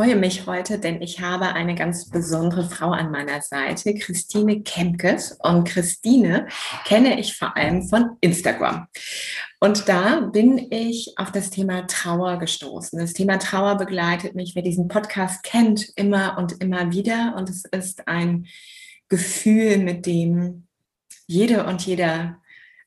[0.00, 5.36] Freue mich heute, denn ich habe eine ganz besondere Frau an meiner Seite, Christine Kemkes.
[5.42, 6.48] Und Christine
[6.86, 8.86] kenne ich vor allem von Instagram.
[9.58, 12.98] Und da bin ich auf das Thema Trauer gestoßen.
[12.98, 17.34] Das Thema Trauer begleitet mich, wer diesen Podcast kennt, immer und immer wieder.
[17.36, 18.46] Und es ist ein
[19.10, 20.66] Gefühl, mit dem
[21.26, 22.38] jede und jeder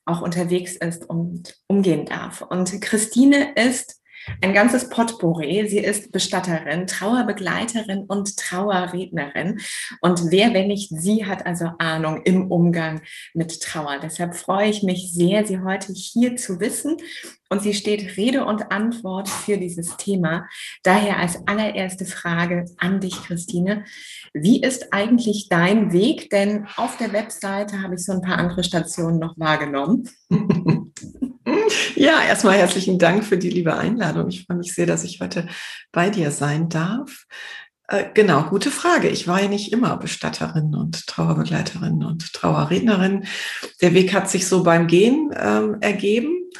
[0.04, 2.40] auch unterwegs ist und umgehen darf.
[2.40, 4.00] Und Christine ist
[4.40, 5.66] ein ganzes Potpourri.
[5.68, 9.60] Sie ist Bestatterin, Trauerbegleiterin und Trauerrednerin.
[10.00, 13.02] Und wer, wenn nicht sie, hat also Ahnung im Umgang
[13.34, 13.98] mit Trauer.
[14.02, 16.96] Deshalb freue ich mich sehr, Sie heute hier zu wissen.
[17.50, 20.48] Und sie steht Rede und Antwort für dieses Thema.
[20.82, 23.84] Daher als allererste Frage an dich, Christine.
[24.32, 26.30] Wie ist eigentlich dein Weg?
[26.30, 30.08] Denn auf der Webseite habe ich so ein paar andere Stationen noch wahrgenommen.
[31.96, 34.28] Ja, erstmal herzlichen Dank für die liebe Einladung.
[34.28, 35.46] Ich freue mich sehr, dass ich heute
[35.92, 37.26] bei dir sein darf.
[37.88, 39.08] Äh, genau, gute Frage.
[39.08, 43.24] Ich war ja nicht immer Bestatterin und Trauerbegleiterin und Trauerrednerin.
[43.82, 46.50] Der Weg hat sich so beim Gehen ähm, ergeben.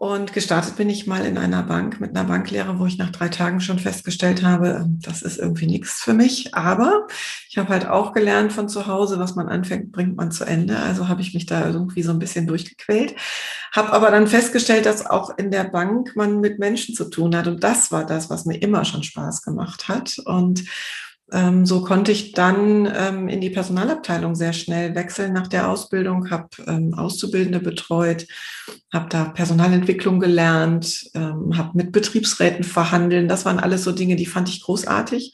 [0.00, 3.28] Und gestartet bin ich mal in einer Bank mit einer Banklehre, wo ich nach drei
[3.28, 6.54] Tagen schon festgestellt habe, ähm, das ist irgendwie nichts für mich.
[6.54, 7.06] Aber
[7.50, 10.78] ich habe halt auch gelernt von zu Hause, was man anfängt, bringt man zu Ende.
[10.78, 13.14] Also habe ich mich da irgendwie so ein bisschen durchgequält.
[13.72, 17.46] Habe aber dann festgestellt, dass auch in der Bank man mit Menschen zu tun hat.
[17.46, 20.16] Und das war das, was mir immer schon Spaß gemacht hat.
[20.24, 20.64] Und
[21.32, 26.30] ähm, so konnte ich dann ähm, in die Personalabteilung sehr schnell wechseln nach der Ausbildung,
[26.30, 28.26] habe ähm, Auszubildende betreut,
[28.92, 33.28] habe da Personalentwicklung gelernt, ähm, habe mit Betriebsräten verhandeln.
[33.28, 35.32] Das waren alles so Dinge, die fand ich großartig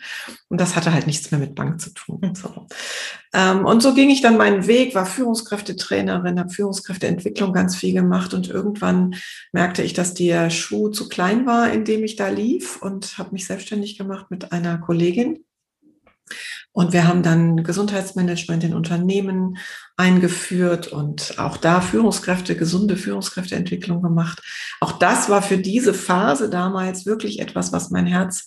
[0.49, 2.21] und das hatte halt nichts mehr mit Bank zu tun.
[2.23, 2.35] Hm.
[2.35, 2.67] So.
[3.33, 8.35] Ähm, und so ging ich dann meinen Weg, war Führungskräftetrainerin, habe Führungskräfteentwicklung ganz viel gemacht
[8.35, 9.15] und irgendwann
[9.53, 13.33] merkte ich, dass der Schuh zu klein war, in dem ich da lief und habe
[13.33, 15.46] mich selbstständig gemacht mit einer Kollegin
[16.73, 19.57] und wir haben dann Gesundheitsmanagement in Unternehmen
[19.97, 24.43] eingeführt und auch da Führungskräfte, gesunde Führungskräfteentwicklung gemacht.
[24.81, 28.45] Auch das war für diese Phase damals wirklich etwas, was mein Herz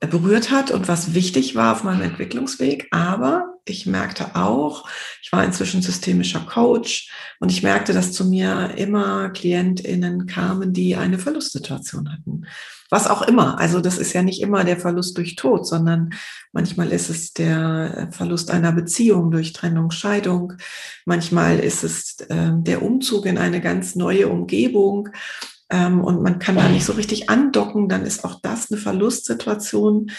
[0.00, 2.88] berührt hat und was wichtig war auf meinem Entwicklungsweg.
[2.90, 4.88] Aber ich merkte auch,
[5.22, 7.10] ich war inzwischen systemischer Coach
[7.40, 12.46] und ich merkte, dass zu mir immer KlientInnen kamen, die eine Verlustsituation hatten.
[12.88, 13.58] Was auch immer.
[13.58, 16.14] Also das ist ja nicht immer der Verlust durch Tod, sondern
[16.52, 20.52] manchmal ist es der Verlust einer Beziehung durch Trennung, Scheidung.
[21.04, 25.08] Manchmal ist es äh, der Umzug in eine ganz neue Umgebung
[25.70, 30.10] ähm, und man kann da nicht so richtig andocken, dann ist auch das eine Verlustsituation,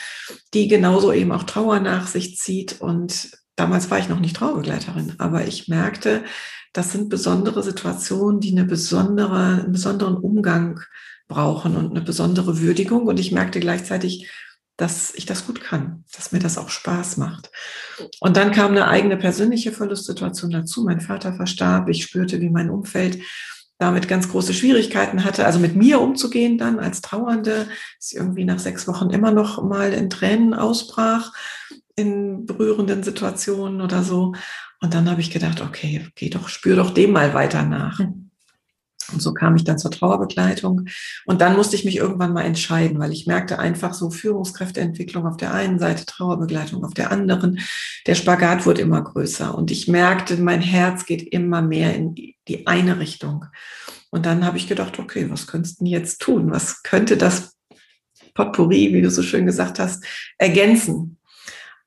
[0.54, 2.82] die genauso eben auch Trauer nach sich zieht.
[2.82, 6.24] Und damals war ich noch nicht Trauerbegleiterin, aber ich merkte,
[6.74, 10.82] das sind besondere Situationen, die eine besondere, einen besonderen Umgang
[11.28, 13.08] brauchen und eine besondere Würdigung.
[13.08, 14.30] Und ich merkte gleichzeitig,
[14.76, 17.50] dass ich das gut kann, dass mir das auch Spaß macht.
[18.20, 20.84] Und dann kam eine eigene persönliche Verlustsituation dazu.
[20.84, 21.90] Mein Vater verstarb.
[21.90, 23.18] Ich spürte, wie mein Umfeld
[23.78, 27.68] damit ganz große Schwierigkeiten hatte, also mit mir umzugehen dann als Trauernde,
[28.00, 31.32] dass irgendwie nach sechs Wochen immer noch mal in Tränen ausbrach
[31.96, 34.34] in berührenden Situationen oder so.
[34.80, 38.00] Und dann habe ich gedacht, okay, geh doch, spür doch dem mal weiter nach.
[38.00, 38.27] Hm.
[39.12, 40.86] Und so kam ich dann zur Trauerbegleitung.
[41.26, 45.38] Und dann musste ich mich irgendwann mal entscheiden, weil ich merkte einfach so Führungskräfteentwicklung auf
[45.38, 47.60] der einen Seite, Trauerbegleitung auf der anderen.
[48.06, 52.68] Der Spagat wurde immer größer und ich merkte, mein Herz geht immer mehr in die
[52.68, 53.46] eine Richtung.
[54.10, 56.52] Und dann habe ich gedacht, okay, was könntest du jetzt tun?
[56.52, 57.56] Was könnte das
[58.34, 60.04] Potpourri, wie du so schön gesagt hast,
[60.38, 61.17] ergänzen?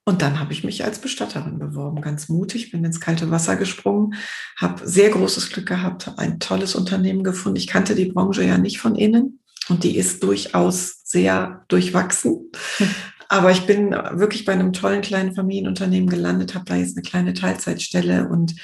[0.05, 4.15] Und dann habe ich mich als Bestatterin beworben, ganz mutig, bin ins kalte Wasser gesprungen,
[4.57, 7.59] habe sehr großes Glück gehabt, habe ein tolles Unternehmen gefunden.
[7.59, 12.51] Ich kannte die Branche ja nicht von innen und die ist durchaus sehr durchwachsen.
[13.29, 17.33] Aber ich bin wirklich bei einem tollen kleinen Familienunternehmen gelandet, habe da jetzt eine kleine
[17.33, 18.57] Teilzeitstelle und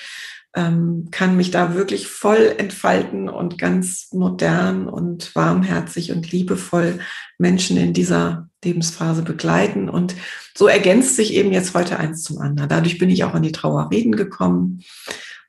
[0.56, 6.98] ähm, kann mich da wirklich voll entfalten und ganz modern und warmherzig und liebevoll
[7.38, 9.90] Menschen in dieser Lebensphase begleiten.
[9.90, 10.16] Und
[10.56, 12.70] so ergänzt sich eben jetzt heute eins zum anderen.
[12.70, 14.82] Dadurch bin ich auch an die Trauerreden gekommen.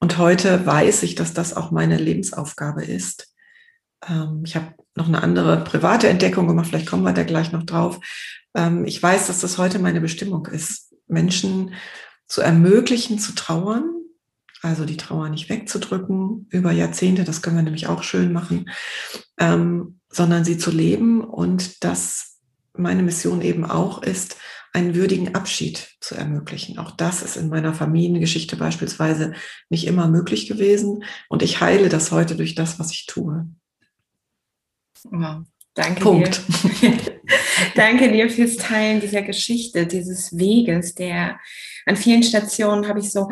[0.01, 3.33] Und heute weiß ich, dass das auch meine Lebensaufgabe ist.
[4.07, 7.63] Ähm, ich habe noch eine andere private Entdeckung gemacht, vielleicht kommen wir da gleich noch
[7.63, 8.00] drauf.
[8.54, 11.74] Ähm, ich weiß, dass das heute meine Bestimmung ist, Menschen
[12.27, 13.96] zu ermöglichen, zu trauern,
[14.62, 18.69] also die Trauer nicht wegzudrücken über Jahrzehnte, das können wir nämlich auch schön machen,
[19.39, 22.39] ähm, sondern sie zu leben und dass
[22.74, 24.38] meine Mission eben auch ist,
[24.74, 26.77] einen würdigen Abschied zu ermöglichen.
[26.77, 29.33] Auch das ist in meiner Familiengeschichte beispielsweise
[29.69, 33.48] nicht immer möglich gewesen und ich heile das heute durch das, was ich tue.
[35.04, 35.44] Wow.
[35.74, 36.42] Danke Punkt.
[36.81, 36.92] dir.
[37.75, 41.39] Danke dir fürs Teilen dieser Geschichte, dieses Weges, der
[41.86, 43.30] an vielen Stationen habe ich so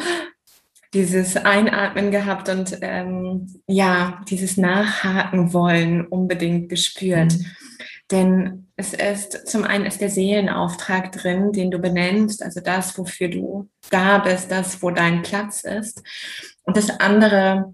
[0.94, 7.34] dieses Einatmen gehabt und ähm, ja, dieses Nachhaken wollen unbedingt gespürt.
[7.34, 7.46] Mhm.
[8.12, 13.30] Denn es ist, zum einen ist der Seelenauftrag drin, den du benennst, also das, wofür
[13.30, 16.04] du da bist, das, wo dein Platz ist.
[16.64, 17.74] Und das andere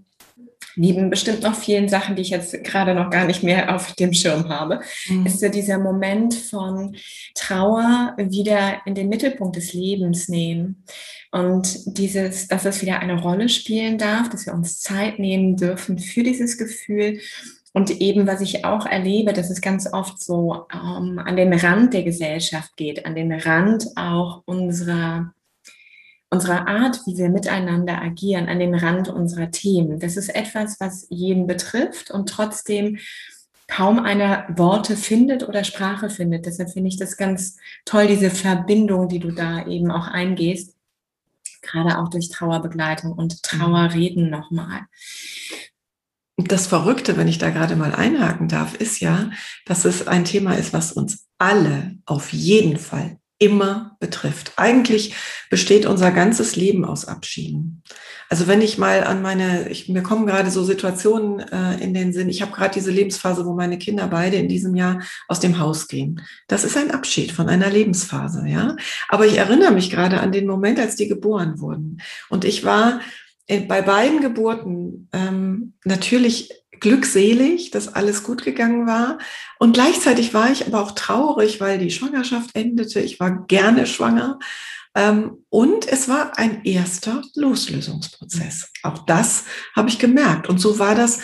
[0.76, 4.12] neben bestimmt noch vielen Sachen, die ich jetzt gerade noch gar nicht mehr auf dem
[4.12, 5.26] Schirm habe, mhm.
[5.26, 6.96] ist so dieser Moment von
[7.34, 10.84] Trauer wieder in den Mittelpunkt des Lebens nehmen.
[11.30, 15.98] Und dieses, dass es wieder eine Rolle spielen darf, dass wir uns Zeit nehmen dürfen
[15.98, 17.20] für dieses Gefühl.
[17.72, 21.94] Und eben, was ich auch erlebe, dass es ganz oft so ähm, an den Rand
[21.94, 25.32] der Gesellschaft geht, an den Rand auch unserer
[26.32, 30.00] unserer Art, wie wir miteinander agieren, an den Rand unserer Themen.
[30.00, 32.98] Das ist etwas, was jeden betrifft und trotzdem
[33.68, 36.46] kaum einer Worte findet oder Sprache findet.
[36.46, 40.74] Deshalb finde ich das ganz toll, diese Verbindung, die du da eben auch eingehst,
[41.60, 44.86] gerade auch durch Trauerbegleitung und Trauerreden nochmal.
[46.38, 49.30] Das Verrückte, wenn ich da gerade mal einhaken darf, ist ja,
[49.66, 54.52] dass es ein Thema ist, was uns alle auf jeden Fall immer betrifft.
[54.56, 55.14] Eigentlich
[55.50, 57.82] besteht unser ganzes Leben aus Abschieden.
[58.28, 62.12] Also wenn ich mal an meine, ich, mir kommen gerade so Situationen äh, in den
[62.12, 65.58] Sinn, ich habe gerade diese Lebensphase, wo meine Kinder beide in diesem Jahr aus dem
[65.58, 66.22] Haus gehen.
[66.46, 68.76] Das ist ein Abschied von einer Lebensphase, ja.
[69.08, 72.00] Aber ich erinnere mich gerade an den Moment, als die geboren wurden.
[72.30, 73.00] Und ich war
[73.48, 79.18] äh, bei beiden Geburten ähm, natürlich glückselig, dass alles gut gegangen war.
[79.58, 83.00] Und gleichzeitig war ich aber auch traurig, weil die Schwangerschaft endete.
[83.00, 84.38] Ich war gerne schwanger.
[84.94, 88.70] Ähm, und es war ein erster Loslösungsprozess.
[88.82, 89.44] Auch das
[89.74, 90.48] habe ich gemerkt.
[90.48, 91.20] Und so war das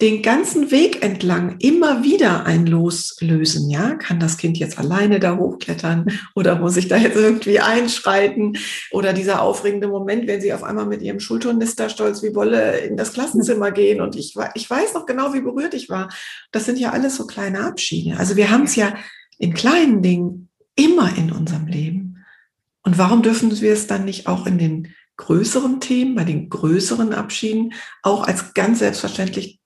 [0.00, 3.96] den ganzen Weg entlang immer wieder ein Loslösen, ja?
[3.96, 6.06] Kann das Kind jetzt alleine da hochklettern
[6.36, 8.56] oder muss ich da jetzt irgendwie einschreiten?
[8.92, 12.96] Oder dieser aufregende Moment, wenn sie auf einmal mit ihrem Schulturnister stolz wie Wolle in
[12.96, 16.08] das Klassenzimmer gehen und ich, ich weiß noch genau, wie berührt ich war.
[16.52, 18.18] Das sind ja alles so kleine Abschiede.
[18.18, 18.94] Also wir haben es ja
[19.38, 22.24] in kleinen Dingen immer in unserem Leben.
[22.84, 27.12] Und warum dürfen wir es dann nicht auch in den größeren Themen, bei den größeren
[27.12, 29.57] Abschieden auch als ganz selbstverständlich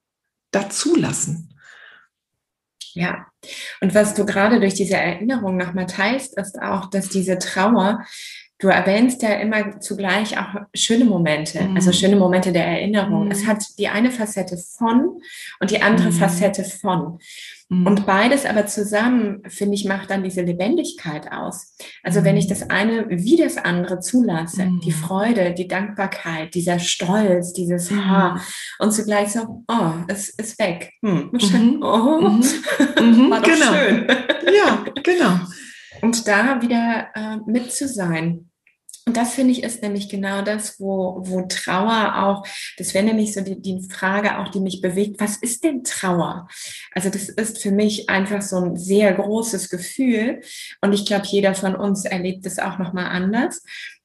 [0.53, 1.49] dazulassen.
[2.95, 3.27] Ja,
[3.81, 8.05] und was du gerade durch diese Erinnerung nochmal teilst, ist auch, dass diese Trauer,
[8.59, 11.77] du erwähnst ja immer zugleich auch schöne Momente, mhm.
[11.77, 13.25] also schöne Momente der Erinnerung.
[13.25, 13.31] Mhm.
[13.31, 15.21] Es hat die eine Facette von
[15.59, 16.13] und die andere mhm.
[16.13, 17.19] Facette von.
[17.73, 17.87] Mhm.
[17.87, 21.75] Und beides aber zusammen, finde ich, macht dann diese Lebendigkeit aus.
[22.03, 22.51] Also wenn ich mhm.
[22.51, 24.81] das eine wie das andere zulasse, mhm.
[24.81, 28.11] die Freude, die Dankbarkeit, dieser Stolz, dieses mhm.
[28.11, 28.41] Ha
[28.79, 30.93] und zugleich so, oh, es ist weg.
[31.03, 31.81] Hm, schön.
[31.83, 33.75] Oh, war doch genau.
[33.75, 34.07] schön.
[34.55, 35.41] Ja, genau.
[36.01, 38.51] Und da wieder äh, mit zu sein.
[39.05, 42.47] Und das finde ich ist nämlich genau das, wo, wo Trauer auch,
[42.79, 46.47] das wäre nämlich so die, die Frage auch, die mich bewegt, was ist denn Trauer?
[46.93, 50.41] Also das ist für mich einfach so ein sehr großes Gefühl
[50.81, 53.63] und ich glaube, jeder von uns erlebt es auch nochmal anders.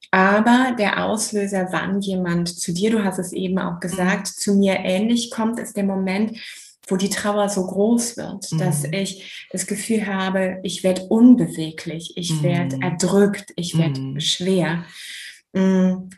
[0.10, 4.78] Aber der Auslöser, wann jemand zu dir, du hast es eben auch gesagt, zu mir
[4.80, 6.40] ähnlich kommt, ist der Moment,
[6.88, 8.58] wo die Trauer so groß wird, mhm.
[8.58, 12.44] dass ich das Gefühl habe, ich werde unbeweglich, ich mhm.
[12.44, 14.20] werde erdrückt, ich werde mhm.
[14.20, 14.86] schwer.
[15.54, 16.10] Mm,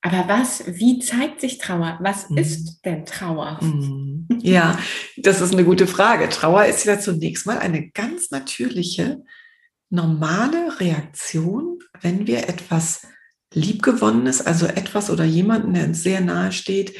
[0.00, 1.98] aber was, wie zeigt sich Trauer?
[2.00, 2.38] Was mhm.
[2.38, 3.58] ist denn Trauer?
[3.60, 4.26] Mhm.
[4.40, 4.78] Ja,
[5.16, 6.28] das ist eine gute Frage.
[6.28, 9.22] Trauer ist ja zunächst mal eine ganz natürliche,
[9.90, 13.06] normale Reaktion, wenn wir etwas
[13.54, 16.94] Liebgewonnenes, also etwas oder jemanden, der uns sehr nahe steht,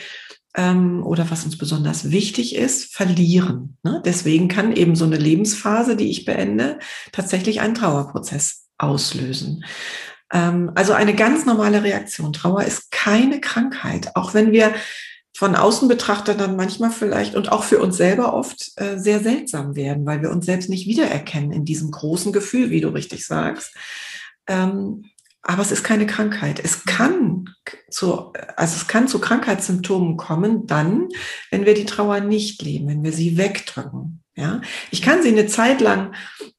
[0.58, 3.78] ähm, oder was uns besonders wichtig ist, verlieren.
[3.84, 4.02] Ne?
[4.04, 6.80] Deswegen kann eben so eine Lebensphase, die ich beende,
[7.12, 9.64] tatsächlich einen Trauerprozess auslösen.
[10.32, 12.32] Ähm, also eine ganz normale Reaktion.
[12.32, 14.74] Trauer ist keine Krankheit, auch wenn wir
[15.32, 19.76] von außen betrachtet dann manchmal vielleicht und auch für uns selber oft äh, sehr seltsam
[19.76, 23.76] werden, weil wir uns selbst nicht wiedererkennen in diesem großen Gefühl, wie du richtig sagst.
[24.48, 25.04] Ähm,
[25.48, 26.60] aber es ist keine Krankheit.
[26.62, 27.46] Es kann
[27.90, 31.08] zu, also es kann zu Krankheitssymptomen kommen, dann,
[31.50, 34.22] wenn wir die Trauer nicht leben, wenn wir sie wegdrücken.
[34.36, 36.14] Ja, ich kann sie eine Zeit lang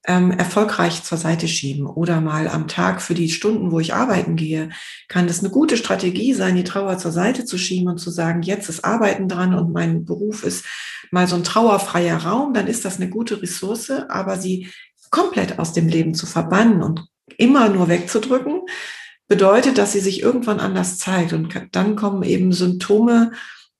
[0.08, 4.36] ähm, erfolgreich zur Seite schieben oder mal am Tag für die Stunden, wo ich arbeiten
[4.36, 4.69] gehe,
[5.08, 8.41] kann das eine gute Strategie sein, die Trauer zur Seite zu schieben und zu sagen,
[8.41, 10.65] jetzt ist Arbeiten dran und mein Beruf ist
[11.12, 14.67] mal so ein trauerfreier Raum, dann ist das eine gute Ressource, aber sie
[15.12, 17.08] komplett aus dem Leben zu verbannen und
[17.38, 18.62] immer nur wegzudrücken,
[19.28, 23.32] bedeutet, dass sie sich irgendwann anders zeigt und dann kommen eben Symptome,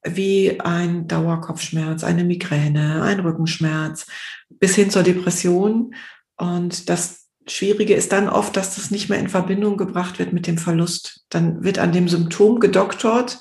[0.03, 4.08] wie ein Dauerkopfschmerz, eine Migräne, ein Rückenschmerz
[4.50, 5.94] bis hin zur Depression.
[6.38, 10.48] Und das Schwierige ist dann oft, dass das nicht mehr in Verbindung gebracht wird mit
[10.48, 11.25] dem Verlust.
[11.29, 13.39] Dann wird an dem Symptom gedoktort.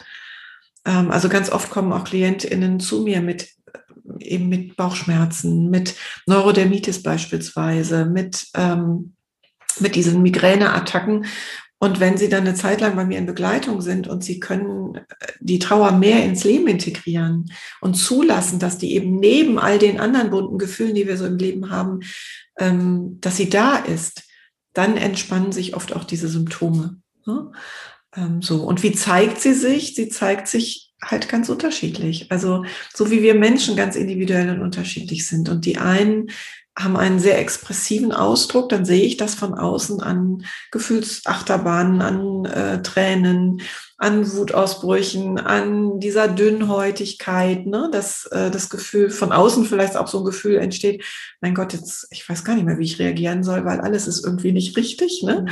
[0.85, 3.49] Ähm, also ganz oft kommen auch KlientInnen zu mir mit
[4.21, 5.95] eben mit Bauchschmerzen, mit
[6.27, 9.15] Neurodermitis beispielsweise, mit, ähm,
[9.81, 11.27] mit diesen Migräneattacken.
[11.81, 14.97] Und wenn Sie dann eine Zeit lang bei mir in Begleitung sind und Sie können
[14.97, 15.03] äh,
[15.39, 20.31] die Trauer mehr ins Leben integrieren und zulassen, dass die eben neben all den anderen
[20.31, 22.01] bunten Gefühlen, die wir so im Leben haben,
[22.59, 24.25] ähm, dass sie da ist,
[24.75, 27.01] dann entspannen sich oft auch diese Symptome.
[27.27, 27.53] Ne?
[28.17, 28.65] Ähm, so.
[28.65, 29.95] Und wie zeigt sie sich?
[29.95, 32.31] Sie zeigt sich halt ganz unterschiedlich.
[32.31, 35.49] Also so wie wir Menschen ganz individuell und unterschiedlich sind.
[35.49, 36.31] Und die einen
[36.79, 42.83] haben einen sehr expressiven Ausdruck, dann sehe ich das von außen an Gefühlsachterbahnen, an äh,
[42.83, 43.63] Tränen,
[43.97, 47.89] an Wutausbrüchen, an dieser Dünnhäutigkeit, ne?
[47.91, 51.05] dass äh, das Gefühl von außen vielleicht auch so ein Gefühl entsteht,
[51.41, 54.25] mein Gott, jetzt, ich weiß gar nicht mehr, wie ich reagieren soll, weil alles ist
[54.25, 55.23] irgendwie nicht richtig.
[55.25, 55.43] Ne?
[55.43, 55.49] Mhm.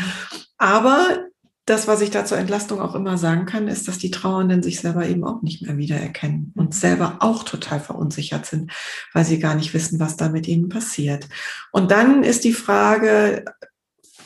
[0.58, 1.26] Aber
[1.66, 4.80] das, was ich da zur Entlastung auch immer sagen kann, ist, dass die Trauernden sich
[4.80, 6.72] selber eben auch nicht mehr wiedererkennen und mhm.
[6.72, 8.72] selber auch total verunsichert sind,
[9.12, 11.28] weil sie gar nicht wissen, was da mit ihnen passiert.
[11.72, 13.44] Und dann ist die Frage,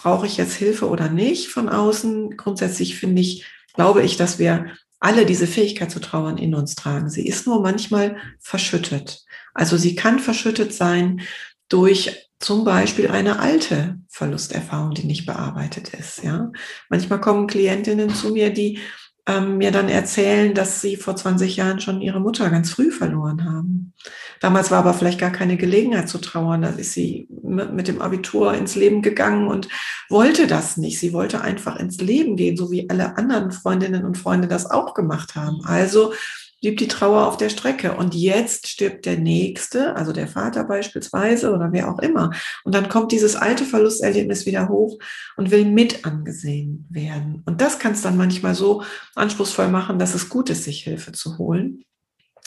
[0.02, 2.36] brauche ich jetzt Hilfe oder nicht von außen?
[2.36, 4.66] Grundsätzlich finde ich, glaube ich, dass wir
[4.98, 7.08] alle diese Fähigkeit zu trauern in uns tragen.
[7.08, 9.24] Sie ist nur manchmal verschüttet.
[9.54, 11.22] Also sie kann verschüttet sein
[11.70, 16.24] durch zum Beispiel eine alte Verlusterfahrung, die nicht bearbeitet ist.
[16.24, 16.50] Ja,
[16.88, 18.80] manchmal kommen Klientinnen zu mir, die
[19.26, 23.44] ähm, mir dann erzählen, dass sie vor 20 Jahren schon ihre Mutter ganz früh verloren
[23.44, 23.92] haben.
[24.40, 26.62] Damals war aber vielleicht gar keine Gelegenheit zu trauern.
[26.62, 29.68] Da ist sie mit dem Abitur ins Leben gegangen und
[30.08, 30.98] wollte das nicht.
[30.98, 34.94] Sie wollte einfach ins Leben gehen, so wie alle anderen Freundinnen und Freunde das auch
[34.94, 35.60] gemacht haben.
[35.64, 36.14] Also
[36.60, 37.94] blieb die Trauer auf der Strecke.
[37.94, 42.30] Und jetzt stirbt der Nächste, also der Vater beispielsweise oder wer auch immer.
[42.64, 44.98] Und dann kommt dieses alte Verlusterlebnis wieder hoch
[45.36, 47.42] und will mit angesehen werden.
[47.46, 48.82] Und das kann es dann manchmal so
[49.14, 51.84] anspruchsvoll machen, dass es gut ist, sich Hilfe zu holen.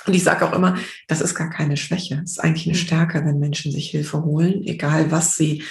[0.05, 0.77] Und ich sage auch immer,
[1.07, 2.21] das ist gar keine Schwäche.
[2.23, 2.81] Es ist eigentlich eine mhm.
[2.81, 5.63] Stärke, wenn Menschen sich Hilfe holen, egal was sie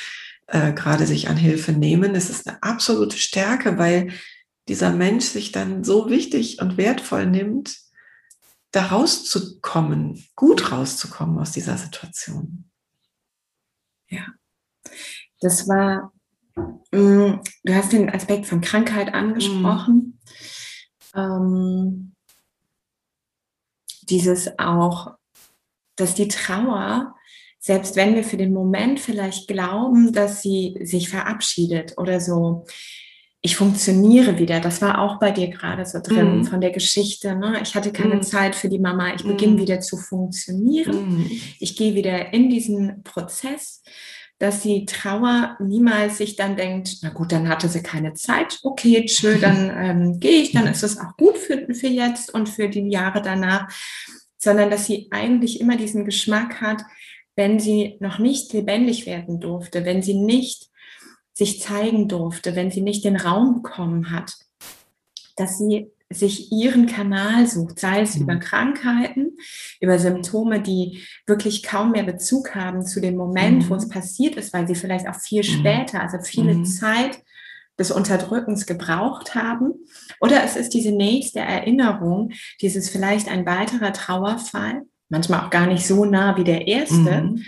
[0.49, 2.15] äh, gerade sich an Hilfe nehmen.
[2.15, 4.11] Es ist eine absolute Stärke, weil
[4.69, 7.77] dieser Mensch sich dann so wichtig und wertvoll nimmt,
[8.73, 12.71] da rauszukommen, gut rauszukommen aus dieser Situation.
[14.09, 14.27] Ja,
[15.41, 16.13] das war,
[16.57, 20.19] mm, du hast den Aspekt von Krankheit angesprochen.
[21.15, 21.21] Mhm.
[21.21, 22.15] Ähm,
[24.03, 25.15] dieses auch,
[25.97, 27.15] dass die Trauer,
[27.59, 32.67] selbst wenn wir für den Moment vielleicht glauben, dass sie sich verabschiedet oder so,
[33.45, 34.61] ich funktioniere wieder.
[34.61, 36.45] Das war auch bei dir gerade so drin mm.
[36.45, 37.35] von der Geschichte.
[37.35, 37.59] Ne?
[37.61, 38.23] Ich hatte keine mm.
[38.23, 39.15] Zeit für die Mama.
[39.15, 39.29] Ich mm.
[39.29, 41.25] beginne wieder zu funktionieren.
[41.25, 41.31] Mm.
[41.59, 43.83] Ich gehe wieder in diesen Prozess,
[44.39, 48.61] dass die Trauer niemals sich dann denkt, na gut, dann hatte sie keine Zeit.
[48.63, 50.53] Okay, tschö, dann ähm, gehe ich.
[50.53, 53.69] Dann ist es auch gut für, für jetzt und für die Jahre danach.
[54.39, 56.83] Sondern dass sie eigentlich immer diesen Geschmack hat,
[57.35, 60.72] wenn sie noch nicht lebendig werden durfte, wenn sie nicht
[61.33, 64.35] sich zeigen durfte, wenn sie nicht den Raum bekommen hat,
[65.37, 68.23] dass sie sich ihren Kanal sucht, sei es mhm.
[68.23, 69.39] über Krankheiten,
[69.81, 73.71] über Symptome, die wirklich kaum mehr Bezug haben zu dem Moment, mhm.
[73.71, 75.59] wo es passiert ist, weil sie vielleicht auch viel mhm.
[75.59, 76.65] später, also viele mhm.
[76.67, 77.23] Zeit
[77.79, 79.73] des Unterdrückens gebraucht haben.
[80.21, 85.87] Oder es ist diese nächste Erinnerung, dieses vielleicht ein weiterer Trauerfall, manchmal auch gar nicht
[85.87, 87.43] so nah wie der erste, mhm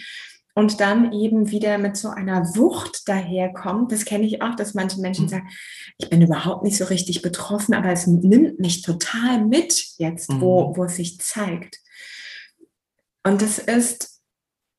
[0.54, 3.90] und dann eben wieder mit so einer Wucht daherkommt.
[3.90, 5.28] Das kenne ich auch, dass manche Menschen mhm.
[5.28, 5.48] sagen,
[5.98, 10.40] ich bin überhaupt nicht so richtig betroffen, aber es nimmt mich total mit jetzt, mhm.
[10.40, 11.80] wo, wo es sich zeigt.
[13.24, 14.20] Und das ist,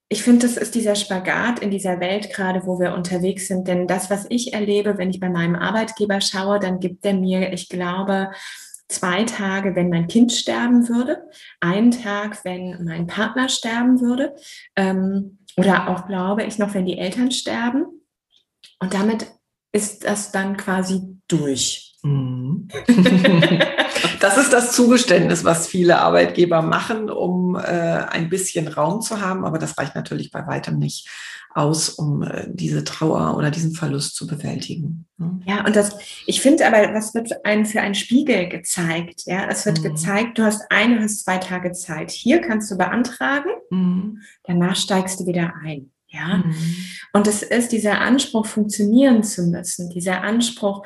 [0.07, 3.67] ich finde, das ist dieser Spagat in dieser Welt gerade, wo wir unterwegs sind.
[3.67, 7.51] Denn das, was ich erlebe, wenn ich bei meinem Arbeitgeber schaue, dann gibt er mir,
[7.51, 8.31] ich glaube,
[8.87, 11.23] zwei Tage, wenn mein Kind sterben würde,
[11.59, 14.35] einen Tag, wenn mein Partner sterben würde.
[14.75, 17.85] Ähm, oder auch glaube ich noch, wenn die Eltern sterben.
[18.79, 19.27] Und damit
[19.71, 21.95] ist das dann quasi durch.
[22.03, 22.44] Mhm.
[24.19, 29.45] das ist das Zugeständnis, was viele Arbeitgeber machen, um äh, ein bisschen Raum zu haben,
[29.45, 31.07] aber das reicht natürlich bei weitem nicht
[31.55, 35.07] aus, um äh, diese Trauer oder diesen Verlust zu bewältigen.
[35.17, 35.39] Ne?
[35.45, 39.23] Ja, und das, ich finde aber, was wird einem für einen Spiegel gezeigt?
[39.25, 39.83] Ja, es wird mhm.
[39.83, 42.11] gezeigt, du hast eine, hast zwei Tage Zeit.
[42.11, 44.21] Hier kannst du beantragen, mhm.
[44.43, 45.91] danach steigst du wieder ein.
[46.07, 46.55] Ja, mhm.
[47.13, 50.85] und es ist dieser Anspruch, funktionieren zu müssen, dieser Anspruch,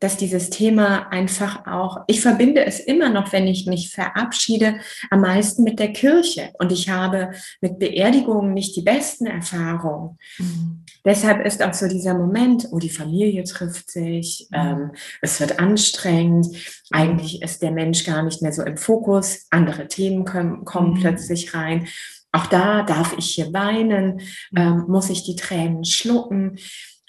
[0.00, 4.80] dass dieses Thema einfach auch, ich verbinde es immer noch, wenn ich mich verabschiede,
[5.10, 6.50] am meisten mit der Kirche.
[6.58, 10.18] Und ich habe mit Beerdigungen nicht die besten Erfahrungen.
[10.38, 10.84] Mhm.
[11.04, 14.58] Deshalb ist auch so dieser Moment, oh, die Familie trifft sich, mhm.
[14.58, 14.90] ähm,
[15.20, 16.46] es wird anstrengend,
[16.90, 21.00] eigentlich ist der Mensch gar nicht mehr so im Fokus, andere Themen kommen, kommen mhm.
[21.00, 21.86] plötzlich rein.
[22.32, 24.14] Auch da darf ich hier weinen,
[24.50, 24.56] mhm.
[24.56, 26.58] ähm, muss ich die Tränen schlucken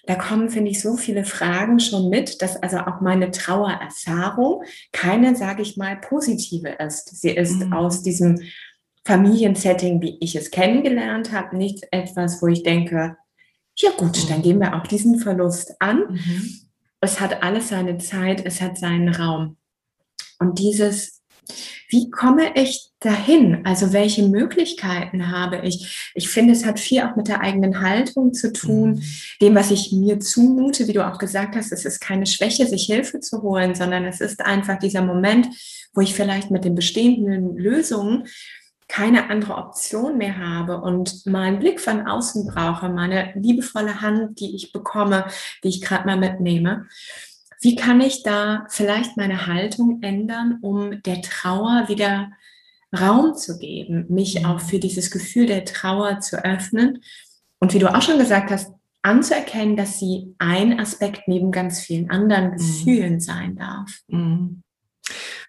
[0.05, 5.35] da kommen, finde ich, so viele Fragen schon mit, dass also auch meine Trauererfahrung keine,
[5.35, 7.15] sage ich mal, positive ist.
[7.21, 7.73] Sie ist mhm.
[7.73, 8.39] aus diesem
[9.05, 13.17] Familiensetting, wie ich es kennengelernt habe, nicht etwas, wo ich denke,
[13.77, 16.05] ja gut, dann gehen wir auch diesen Verlust an.
[16.09, 16.61] Mhm.
[16.99, 19.57] Es hat alles seine Zeit, es hat seinen Raum.
[20.39, 21.20] Und dieses
[21.89, 23.65] wie komme ich dahin?
[23.65, 26.11] Also welche Möglichkeiten habe ich?
[26.15, 29.03] Ich finde, es hat viel auch mit der eigenen Haltung zu tun, mhm.
[29.41, 32.85] dem, was ich mir zumute, wie du auch gesagt hast, es ist keine Schwäche, sich
[32.85, 35.47] Hilfe zu holen, sondern es ist einfach dieser Moment,
[35.93, 38.27] wo ich vielleicht mit den bestehenden Lösungen
[38.91, 44.41] keine andere Option mehr habe und mal einen Blick von außen brauche, meine liebevolle Hand,
[44.41, 45.27] die ich bekomme,
[45.63, 46.87] die ich gerade mal mitnehme.
[47.61, 52.31] Wie kann ich da vielleicht meine Haltung ändern, um der Trauer wieder
[52.97, 57.01] Raum zu geben, mich auch für dieses Gefühl der Trauer zu öffnen
[57.59, 62.09] und wie du auch schon gesagt hast, anzuerkennen, dass sie ein Aspekt neben ganz vielen
[62.09, 62.57] anderen mhm.
[62.57, 64.01] Gefühlen sein darf.
[64.07, 64.63] Mhm.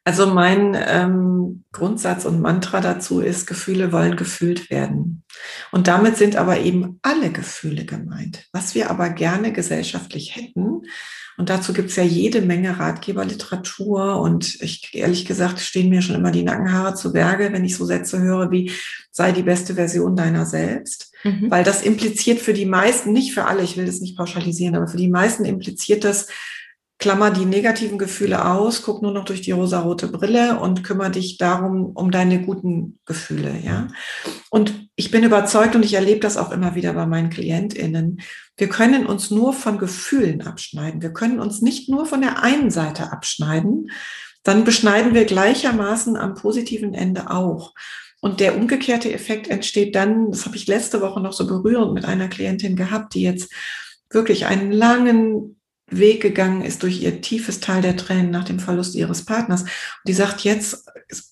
[0.04, 5.23] Also mein ähm, Grundsatz und Mantra dazu ist, Gefühle wollen gefühlt werden.
[5.71, 8.49] Und damit sind aber eben alle Gefühle gemeint.
[8.52, 10.83] Was wir aber gerne gesellschaftlich hätten,
[11.39, 14.21] und dazu gibt es ja jede Menge Ratgeberliteratur.
[14.21, 17.85] Und ich, ehrlich gesagt, stehen mir schon immer die Nackenhaare zu Berge, wenn ich so
[17.85, 18.71] Sätze höre wie,
[19.11, 21.12] sei die beste Version deiner selbst.
[21.25, 21.51] Mhm.
[21.51, 24.88] Weil das impliziert für die meisten, nicht für alle, ich will das nicht pauschalisieren, aber
[24.88, 26.29] für die meisten impliziert das,
[27.03, 31.37] klammer die negativen Gefühle aus, guck nur noch durch die rosarote Brille und kümmere dich
[31.37, 33.88] darum, um deine guten Gefühle, ja.
[34.51, 38.21] Und ich bin überzeugt und ich erlebe das auch immer wieder bei meinen KlientInnen.
[38.57, 41.03] Wir können uns nur von Gefühlen abschneiden.
[41.03, 43.91] Wir können uns nicht nur von der einen Seite abschneiden.
[44.45, 47.75] Dann beschneiden wir gleichermaßen am positiven Ende auch.
[48.21, 52.05] Und der umgekehrte Effekt entsteht dann, das habe ich letzte Woche noch so berührend mit
[52.05, 53.53] einer Klientin gehabt, die jetzt
[54.09, 55.57] wirklich einen langen
[55.98, 59.62] Weg gegangen ist durch ihr tiefes Tal der Tränen nach dem Verlust ihres Partners.
[59.62, 59.70] Und
[60.07, 60.88] die sagt, jetzt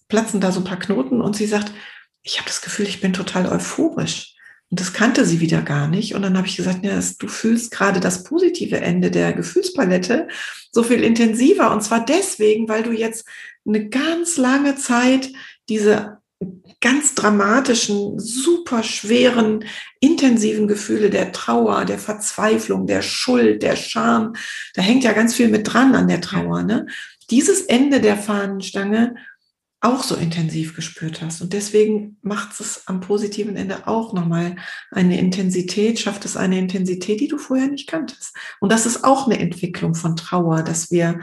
[0.08, 1.72] platzen da so ein paar Knoten und sie sagt,
[2.22, 4.34] ich habe das Gefühl, ich bin total euphorisch.
[4.70, 6.14] Und das kannte sie wieder gar nicht.
[6.14, 10.28] Und dann habe ich gesagt, ja, du fühlst gerade das positive Ende der Gefühlspalette
[10.70, 11.72] so viel intensiver.
[11.72, 13.26] Und zwar deswegen, weil du jetzt
[13.66, 15.30] eine ganz lange Zeit
[15.68, 16.19] diese
[16.80, 19.64] ganz dramatischen, super schweren,
[20.00, 24.34] intensiven Gefühle der Trauer, der Verzweiflung, der Schuld, der Scham.
[24.74, 26.62] Da hängt ja ganz viel mit dran an der Trauer.
[26.62, 26.86] Ne?
[27.30, 29.14] Dieses Ende der Fahnenstange
[29.82, 31.40] auch so intensiv gespürt hast.
[31.40, 34.56] Und deswegen macht es am positiven Ende auch nochmal
[34.90, 38.36] eine Intensität, schafft es eine Intensität, die du vorher nicht kanntest.
[38.60, 41.20] Und das ist auch eine Entwicklung von Trauer, dass wir,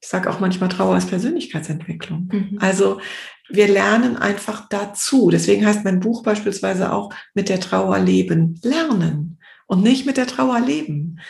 [0.00, 2.28] ich sage auch manchmal Trauer als Persönlichkeitsentwicklung.
[2.32, 2.58] Mhm.
[2.60, 3.00] Also
[3.50, 5.30] wir lernen einfach dazu.
[5.30, 10.26] Deswegen heißt mein Buch beispielsweise auch mit der Trauer leben, lernen und nicht mit der
[10.26, 11.20] Trauer leben,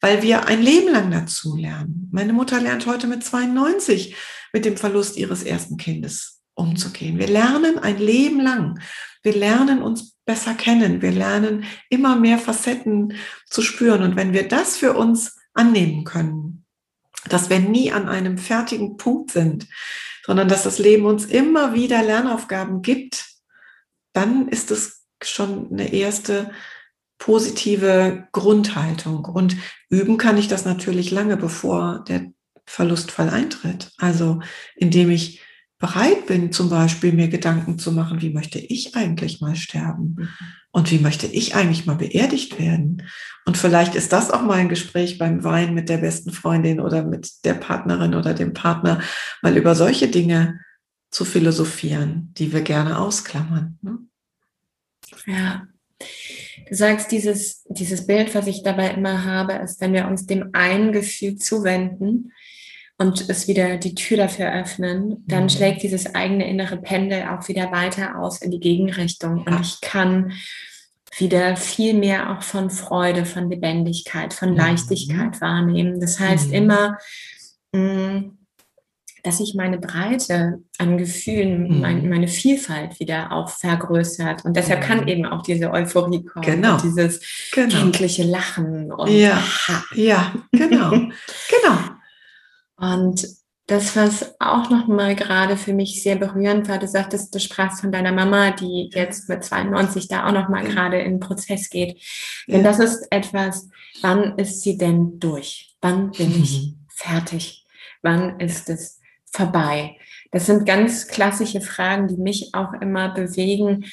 [0.00, 2.08] weil wir ein Leben lang dazu lernen.
[2.12, 4.14] Meine Mutter lernt heute mit 92
[4.52, 7.18] mit dem Verlust ihres ersten Kindes umzugehen.
[7.18, 8.80] Wir lernen ein Leben lang.
[9.22, 11.02] Wir lernen uns besser kennen.
[11.02, 13.14] Wir lernen immer mehr Facetten
[13.46, 14.02] zu spüren.
[14.02, 16.64] Und wenn wir das für uns annehmen können,
[17.28, 19.66] dass wir nie an einem fertigen Punkt sind,
[20.30, 23.26] sondern dass das Leben uns immer wieder Lernaufgaben gibt,
[24.12, 26.52] dann ist es schon eine erste
[27.18, 29.24] positive Grundhaltung.
[29.24, 29.56] Und
[29.88, 32.30] üben kann ich das natürlich lange, bevor der
[32.64, 33.90] Verlustfall eintritt.
[33.98, 34.38] Also
[34.76, 35.42] indem ich
[35.80, 40.28] bereit bin, zum Beispiel mir Gedanken zu machen, wie möchte ich eigentlich mal sterben?
[40.72, 43.08] Und wie möchte ich eigentlich mal beerdigt werden?
[43.44, 47.02] Und vielleicht ist das auch mal ein Gespräch beim Wein mit der besten Freundin oder
[47.02, 49.00] mit der Partnerin oder dem Partner,
[49.42, 50.60] mal über solche Dinge
[51.10, 53.78] zu philosophieren, die wir gerne ausklammern.
[53.82, 53.98] Ne?
[55.26, 55.66] Ja,
[56.70, 60.50] Du sagst, dieses, dieses Bild, was ich dabei immer habe, ist, wenn wir uns dem
[60.52, 62.32] einen Gefühl zuwenden
[63.00, 65.48] und es wieder die Tür dafür öffnen, dann mhm.
[65.48, 69.42] schlägt dieses eigene innere Pendel auch wieder weiter aus in die Gegenrichtung.
[69.42, 70.34] Und ich kann
[71.16, 74.58] wieder viel mehr auch von Freude, von Lebendigkeit, von mhm.
[74.58, 75.40] Leichtigkeit mhm.
[75.40, 75.98] wahrnehmen.
[75.98, 76.52] Das heißt mhm.
[76.52, 76.98] immer,
[77.72, 78.36] mm,
[79.24, 81.80] dass sich meine Breite an Gefühlen, mhm.
[81.80, 84.44] mein, meine Vielfalt wieder auch vergrößert.
[84.44, 85.08] Und deshalb kann mhm.
[85.08, 86.44] eben auch diese Euphorie kommen.
[86.44, 86.76] Genau.
[86.76, 87.76] Dieses genau.
[87.76, 88.92] kindliche Lachen.
[88.92, 89.42] Und ja,
[89.94, 90.90] ja, genau.
[90.90, 91.78] genau.
[92.80, 93.26] Und
[93.66, 97.92] das, was auch nochmal gerade für mich sehr berührend war, du sagtest, du sprachst von
[97.92, 102.02] deiner Mama, die jetzt mit 92 da auch nochmal gerade in den Prozess geht.
[102.48, 103.68] Denn das ist etwas,
[104.00, 105.76] wann ist sie denn durch?
[105.80, 107.64] Wann bin ich fertig?
[108.02, 108.98] Wann ist es
[109.30, 109.96] vorbei?
[110.32, 113.84] Das sind ganz klassische Fragen, die mich auch immer bewegen.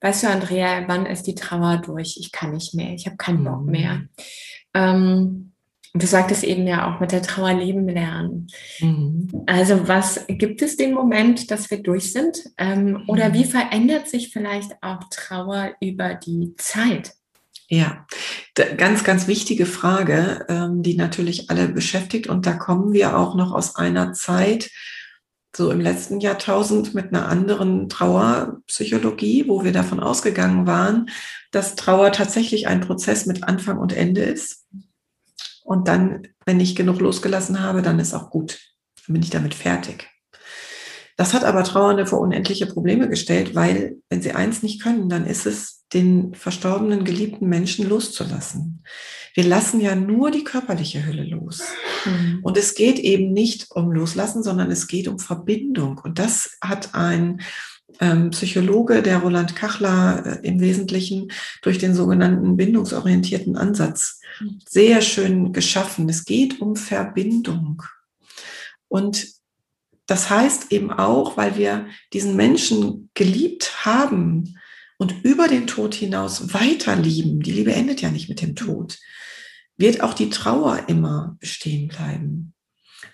[0.00, 2.18] Weißt du, Andrea, wann ist die Trauer durch?
[2.20, 3.94] Ich kann nicht mehr, ich habe keinen Bock mehr.
[3.94, 4.08] Mhm.
[4.74, 5.47] Ähm,
[5.94, 8.48] Du sagtest eben ja auch mit der Trauer leben lernen.
[8.80, 9.44] Mhm.
[9.46, 12.44] Also was gibt es den Moment, dass wir durch sind?
[12.58, 13.50] Ähm, oder wie mhm.
[13.50, 17.12] verändert sich vielleicht auch Trauer über die Zeit?
[17.70, 18.06] Ja,
[18.76, 22.26] ganz, ganz wichtige Frage, ähm, die natürlich alle beschäftigt.
[22.26, 24.70] Und da kommen wir auch noch aus einer Zeit,
[25.54, 31.10] so im letzten Jahrtausend mit einer anderen Trauerpsychologie, wo wir davon ausgegangen waren,
[31.50, 34.66] dass Trauer tatsächlich ein Prozess mit Anfang und Ende ist.
[35.68, 38.58] Und dann, wenn ich genug losgelassen habe, dann ist auch gut.
[39.06, 40.08] Dann bin ich damit fertig.
[41.18, 45.26] Das hat aber Trauernde vor unendliche Probleme gestellt, weil wenn sie eins nicht können, dann
[45.26, 48.82] ist es, den verstorbenen, geliebten Menschen loszulassen.
[49.34, 51.62] Wir lassen ja nur die körperliche Hülle los.
[52.04, 52.40] Mhm.
[52.42, 55.98] Und es geht eben nicht um Loslassen, sondern es geht um Verbindung.
[56.02, 57.42] Und das hat ein
[58.00, 61.30] ähm, Psychologe, der Roland Kachler, äh, im Wesentlichen
[61.62, 64.20] durch den sogenannten bindungsorientierten Ansatz
[64.68, 66.08] sehr schön geschaffen.
[66.08, 67.82] Es geht um Verbindung.
[68.88, 69.26] Und
[70.06, 74.58] das heißt eben auch, weil wir diesen Menschen geliebt haben
[74.96, 78.98] und über den Tod hinaus weiter lieben, die Liebe endet ja nicht mit dem Tod,
[79.76, 82.54] wird auch die Trauer immer bestehen bleiben.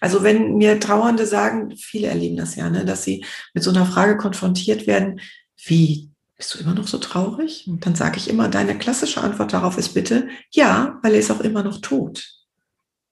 [0.05, 3.87] Also wenn mir Trauernde sagen, viele erleben das ja, ne, dass sie mit so einer
[3.87, 5.19] Frage konfrontiert werden,
[5.65, 7.65] wie, bist du immer noch so traurig?
[7.67, 11.31] Und dann sage ich immer, deine klassische Antwort darauf ist bitte, ja, weil er ist
[11.31, 12.23] auch immer noch tot.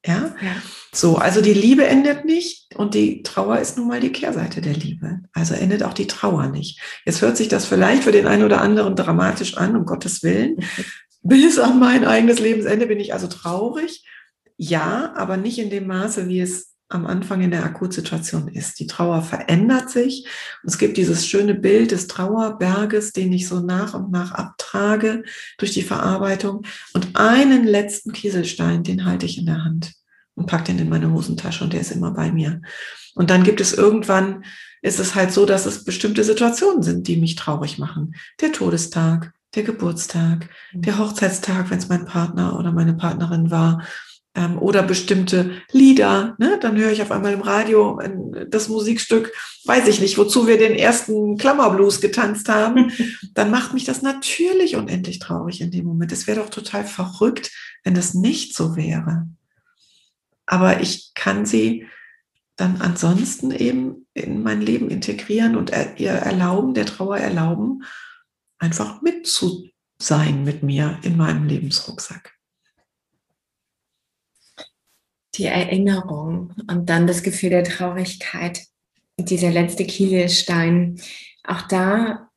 [0.04, 0.36] Ja?
[0.42, 0.54] ja?
[0.92, 4.74] So, also die Liebe endet nicht und die Trauer ist nun mal die Kehrseite der
[4.74, 5.20] Liebe.
[5.32, 6.78] Also endet auch die Trauer nicht.
[7.06, 10.58] Jetzt hört sich das vielleicht für den einen oder anderen dramatisch an, um Gottes Willen.
[11.22, 14.04] Bis an mein eigenes Lebensende bin ich also traurig.
[14.58, 18.78] Ja, aber nicht in dem Maße, wie es am Anfang in der Akutsituation ist.
[18.78, 20.26] Die Trauer verändert sich.
[20.64, 25.24] Es gibt dieses schöne Bild des Trauerberges, den ich so nach und nach abtrage
[25.58, 26.64] durch die Verarbeitung.
[26.92, 29.92] Und einen letzten Kieselstein, den halte ich in der Hand
[30.34, 32.60] und packe den in meine Hosentasche und der ist immer bei mir.
[33.14, 34.44] Und dann gibt es irgendwann,
[34.80, 38.14] ist es halt so, dass es bestimmte Situationen sind, die mich traurig machen.
[38.40, 43.82] Der Todestag, der Geburtstag, der Hochzeitstag, wenn es mein Partner oder meine Partnerin war
[44.34, 46.34] ähm, oder bestimmte Lieder.
[46.38, 46.58] Ne?
[46.60, 48.00] Dann höre ich auf einmal im Radio
[48.48, 49.32] das Musikstück,
[49.64, 52.92] weiß ich nicht, wozu wir den ersten Klammerblues getanzt haben.
[53.34, 56.12] Dann macht mich das natürlich unendlich traurig in dem Moment.
[56.12, 57.50] Es wäre doch total verrückt,
[57.84, 59.28] wenn das nicht so wäre.
[60.46, 61.86] Aber ich kann sie
[62.56, 67.82] dann ansonsten eben in mein Leben integrieren und ihr erlauben, der Trauer erlauben,
[68.58, 69.68] einfach mit zu
[69.98, 72.34] sein mit mir in meinem Lebensrucksack
[75.34, 78.66] die Erinnerung und dann das Gefühl der Traurigkeit.
[79.18, 81.00] Dieser letzte Kieselstein.
[81.44, 82.30] Auch da,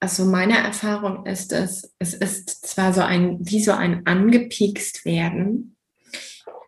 [0.00, 5.76] also meine Erfahrung ist es, es ist zwar so ein, wie so ein angepiekst werden,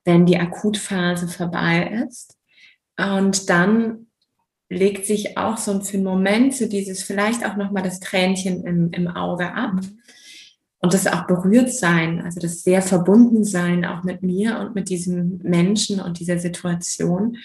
[0.05, 2.37] wenn die Akutphase vorbei ist.
[2.97, 4.07] Und dann
[4.69, 8.93] legt sich auch so für einen Moment so dieses vielleicht auch nochmal das Tränchen im,
[8.93, 9.81] im Auge ab.
[10.85, 14.90] Und das auch berührt sein, also das sehr verbunden sein auch mit mir und mit
[14.90, 17.38] diesem Menschen und dieser Situation.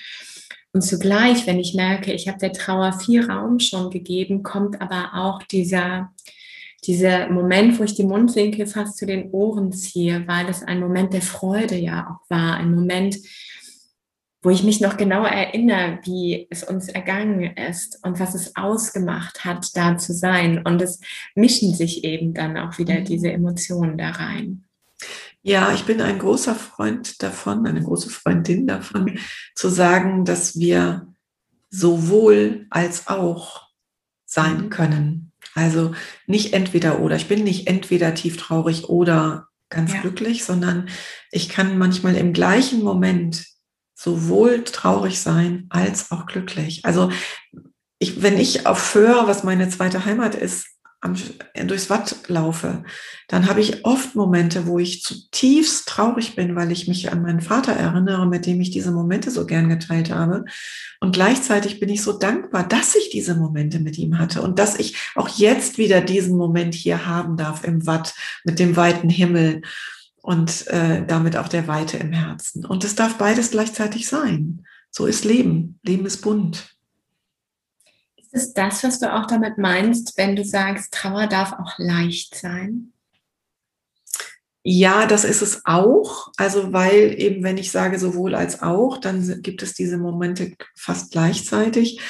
[0.74, 5.12] Und zugleich, wenn ich merke, ich habe der Trauer viel Raum schon gegeben, kommt aber
[5.14, 6.12] auch dieser,
[6.86, 11.14] dieser Moment, wo ich die Mundwinkel fast zu den Ohren ziehe, weil es ein Moment
[11.14, 13.20] der Freude ja auch war, ein Moment,
[14.42, 19.44] wo ich mich noch genauer erinnere, wie es uns ergangen ist und was es ausgemacht
[19.44, 20.66] hat, da zu sein.
[20.66, 21.02] Und es
[21.36, 23.06] mischen sich eben dann auch wieder mhm.
[23.06, 24.64] diese Emotionen da rein.
[25.42, 29.20] Ja, ich bin ein großer Freund davon, eine große Freundin davon,
[29.56, 31.08] zu sagen, dass wir
[31.70, 33.68] sowohl als auch
[34.26, 34.70] sein mhm.
[34.70, 35.32] können.
[35.54, 35.94] Also
[36.28, 37.16] nicht entweder oder.
[37.16, 40.02] Ich bin nicht entweder tief traurig oder ganz Ja.
[40.02, 40.90] glücklich, sondern
[41.32, 43.46] ich kann manchmal im gleichen Moment
[44.00, 46.86] sowohl traurig sein als auch glücklich.
[46.86, 47.12] Also
[48.00, 50.68] ich, wenn ich auf Föhr, was meine zweite Heimat ist,
[51.02, 51.16] am,
[51.66, 52.84] durchs Watt laufe,
[53.28, 57.42] dann habe ich oft Momente, wo ich zutiefst traurig bin, weil ich mich an meinen
[57.42, 60.46] Vater erinnere, mit dem ich diese Momente so gern geteilt habe.
[61.02, 64.80] Und gleichzeitig bin ich so dankbar, dass ich diese Momente mit ihm hatte und dass
[64.80, 68.14] ich auch jetzt wieder diesen Moment hier haben darf im Watt
[68.46, 69.62] mit dem weiten Himmel
[70.30, 72.64] und äh, damit auch der Weite im Herzen.
[72.64, 74.64] Und es darf beides gleichzeitig sein.
[74.92, 75.80] So ist Leben.
[75.82, 76.78] Leben ist bunt.
[78.16, 82.36] Ist es das, was du auch damit meinst, wenn du sagst, Trauer darf auch leicht
[82.36, 82.94] sein?
[84.62, 86.32] Ja, das ist es auch.
[86.38, 91.12] Also, weil eben, wenn ich sage sowohl als auch, dann gibt es diese Momente fast
[91.12, 92.02] gleichzeitig.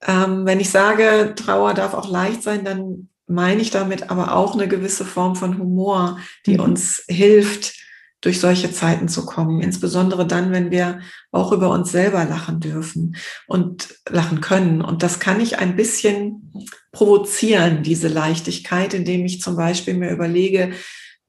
[0.00, 4.54] Ähm, wenn ich sage, Trauer darf auch leicht sein, dann meine ich damit aber auch
[4.54, 6.60] eine gewisse Form von Humor, die mhm.
[6.60, 7.74] uns hilft,
[8.20, 9.60] durch solche Zeiten zu kommen.
[9.60, 14.80] Insbesondere dann, wenn wir auch über uns selber lachen dürfen und lachen können.
[14.80, 16.52] Und das kann ich ein bisschen
[16.92, 20.72] provozieren, diese Leichtigkeit, indem ich zum Beispiel mir überlege,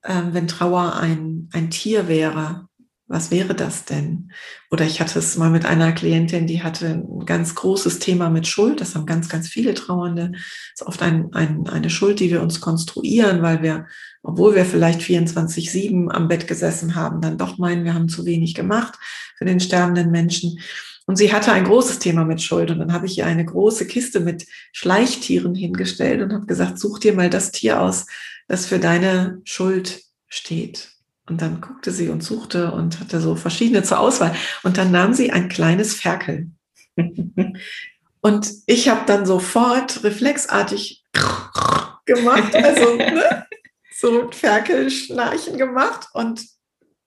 [0.02, 2.68] äh, wenn Trauer ein, ein Tier wäre,
[3.08, 4.32] was wäre das denn?
[4.70, 8.48] Oder ich hatte es mal mit einer Klientin, die hatte ein ganz großes Thema mit
[8.48, 8.82] Schuld.
[8.82, 10.32] Das haben ganz, ganz viele Trauernde.
[10.34, 13.88] Das ist oft ein, ein, eine Schuld, die wir uns konstruieren, weil wir,
[14.24, 18.56] obwohl wir vielleicht 24-7 am Bett gesessen haben, dann doch meinen, wir haben zu wenig
[18.56, 18.96] gemacht
[19.38, 20.60] für den sterbenden Menschen.
[21.06, 22.72] Und sie hatte ein großes Thema mit Schuld.
[22.72, 27.00] Und dann habe ich ihr eine große Kiste mit Schleichtieren hingestellt und habe gesagt, such
[27.00, 28.06] dir mal das Tier aus,
[28.50, 30.97] das für deine Schuld steht.
[31.30, 34.34] Und dann guckte sie und suchte und hatte so verschiedene zur Auswahl.
[34.64, 36.52] Und dann nahm sie ein kleines Ferkel.
[38.22, 41.04] und ich habe dann sofort reflexartig
[42.06, 43.46] gemacht, also ne,
[43.94, 46.08] so Ferkelschnarchen gemacht.
[46.14, 46.46] Und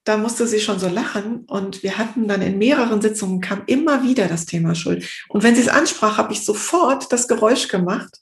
[0.05, 1.45] da musste sie schon so lachen.
[1.47, 5.09] Und wir hatten dann in mehreren Sitzungen kam immer wieder das Thema Schuld.
[5.29, 8.19] Und wenn sie es ansprach, habe ich sofort das Geräusch gemacht.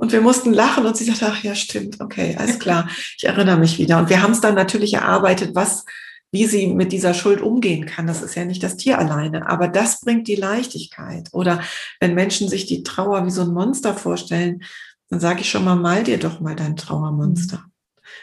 [0.00, 3.58] Und wir mussten lachen und sie sagte, ach ja, stimmt, okay, alles klar, ich erinnere
[3.58, 3.98] mich wieder.
[3.98, 5.84] Und wir haben es dann natürlich erarbeitet, was,
[6.32, 8.06] wie sie mit dieser Schuld umgehen kann.
[8.06, 11.28] Das ist ja nicht das Tier alleine, aber das bringt die Leichtigkeit.
[11.32, 11.60] Oder
[12.00, 14.62] wenn Menschen sich die Trauer wie so ein Monster vorstellen,
[15.10, 17.66] dann sage ich schon mal, mal dir doch mal dein Trauermonster.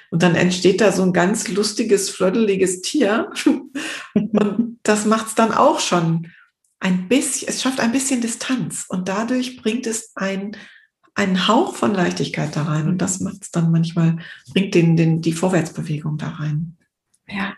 [0.10, 3.30] Und dann entsteht da so ein ganz lustiges, flöddeliges Tier.
[4.16, 6.32] Und das macht es dann auch schon
[6.80, 8.86] ein bisschen, es schafft ein bisschen Distanz.
[8.90, 10.58] Und dadurch bringt es ein
[11.17, 14.17] einen Hauch von Leichtigkeit da rein und das macht es dann manchmal,
[14.53, 16.77] bringt den, den, die Vorwärtsbewegung da rein.
[17.27, 17.53] Ja,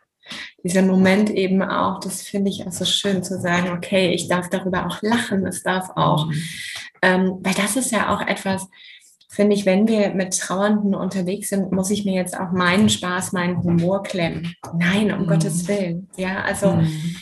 [0.64, 4.50] dieser Moment eben auch, das finde ich auch so schön zu sagen, okay, ich darf
[4.50, 6.44] darüber auch lachen, es darf auch, mhm.
[7.02, 8.68] ähm, weil das ist ja auch etwas,
[9.28, 13.34] finde ich, wenn wir mit Trauernden unterwegs sind, muss ich mir jetzt auch meinen Spaß,
[13.34, 14.56] meinen Humor klemmen.
[14.74, 15.28] Nein, um mhm.
[15.28, 16.10] Gottes Willen.
[16.16, 17.16] Ja, also mhm.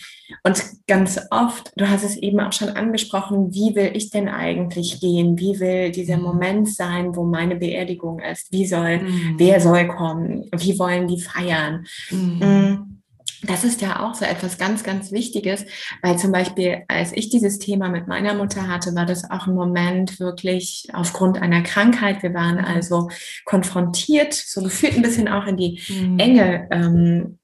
[0.43, 4.99] Und ganz oft, du hast es eben auch schon angesprochen, wie will ich denn eigentlich
[4.99, 5.37] gehen?
[5.39, 6.23] Wie will dieser mhm.
[6.23, 8.51] Moment sein, wo meine Beerdigung ist?
[8.51, 9.35] Wie soll, mhm.
[9.37, 10.49] wer soll kommen?
[10.55, 11.85] Wie wollen die feiern?
[12.11, 12.39] Mhm.
[12.39, 13.01] Mm,
[13.43, 15.65] das ist ja auch so etwas ganz, ganz Wichtiges,
[16.01, 19.53] weil zum Beispiel, als ich dieses Thema mit meiner Mutter hatte, war das auch ein
[19.53, 22.23] Moment wirklich aufgrund einer Krankheit.
[22.23, 22.65] Wir waren mhm.
[22.65, 23.09] also
[23.45, 26.19] konfrontiert, so gefühlt ein bisschen auch in die mhm.
[26.19, 27.39] Enge ähm,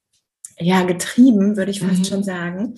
[0.59, 2.05] ja, getrieben, würde ich fast mhm.
[2.05, 2.75] schon sagen,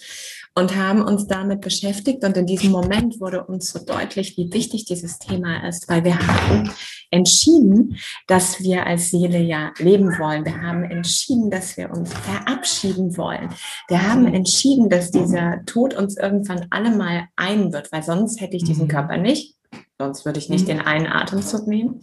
[0.58, 2.24] und haben uns damit beschäftigt.
[2.24, 6.18] Und in diesem Moment wurde uns so deutlich, wie wichtig dieses Thema ist, weil wir
[6.18, 6.72] haben
[7.12, 10.46] entschieden, dass wir als Seele ja leben wollen.
[10.46, 13.50] Wir haben entschieden, dass wir uns verabschieden wollen.
[13.90, 14.34] Wir haben mhm.
[14.34, 18.86] entschieden, dass dieser Tod uns irgendwann alle mal ein wird, weil sonst hätte ich diesen
[18.86, 18.92] mhm.
[18.92, 19.56] Körper nicht.
[19.98, 20.68] Sonst würde ich nicht mhm.
[20.68, 22.02] den einen Atemzug nehmen.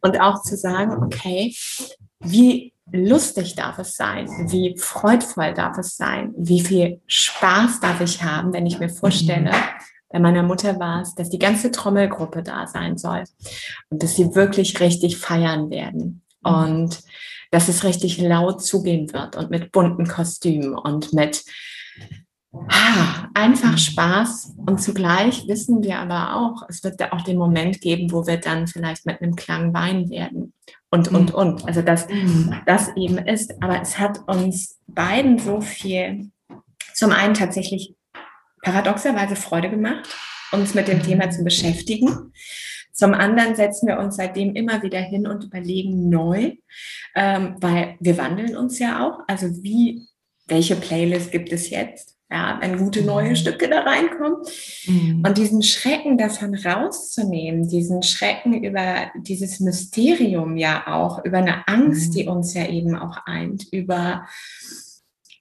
[0.00, 1.54] Und auch zu sagen, okay,
[2.20, 4.28] wie lustig darf es sein?
[4.50, 6.32] Wie freudvoll darf es sein?
[6.36, 9.50] Wie viel Spaß darf ich haben, wenn ich mir vorstelle,
[10.08, 13.24] bei meiner Mutter war es, dass die ganze Trommelgruppe da sein soll
[13.90, 16.54] und dass sie wirklich richtig feiern werden mhm.
[16.54, 17.00] und
[17.50, 21.44] dass es richtig laut zugehen wird und mit bunten Kostümen und mit
[22.68, 23.78] ah, einfach mhm.
[23.78, 28.26] Spaß und zugleich wissen wir aber auch, es wird da auch den Moment geben, wo
[28.26, 30.54] wir dann vielleicht mit einem Klang weinen werden
[30.96, 31.34] und, und, mhm.
[31.34, 31.68] und.
[31.68, 32.54] Also dass mhm.
[32.66, 33.54] das eben ist.
[33.62, 36.30] Aber es hat uns beiden so viel,
[36.94, 37.94] zum einen tatsächlich
[38.62, 40.08] paradoxerweise Freude gemacht,
[40.52, 42.32] uns mit dem Thema zu beschäftigen.
[42.92, 46.52] Zum anderen setzen wir uns seitdem immer wieder hin und überlegen neu,
[47.14, 49.18] ähm, weil wir wandeln uns ja auch.
[49.28, 50.06] Also wie,
[50.46, 52.15] welche Playlist gibt es jetzt?
[52.30, 53.36] Ja, wenn gute neue mhm.
[53.36, 54.38] Stücke da reinkommen.
[54.86, 55.22] Mhm.
[55.24, 62.10] Und diesen Schrecken davon rauszunehmen, diesen Schrecken über dieses Mysterium ja auch, über eine Angst,
[62.10, 62.12] mhm.
[62.14, 64.26] die uns ja eben auch eint, über,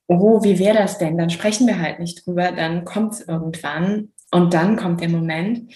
[0.07, 1.17] oh, wie wäre das denn?
[1.17, 5.73] Dann sprechen wir halt nicht drüber, dann kommt es irgendwann und dann kommt der Moment.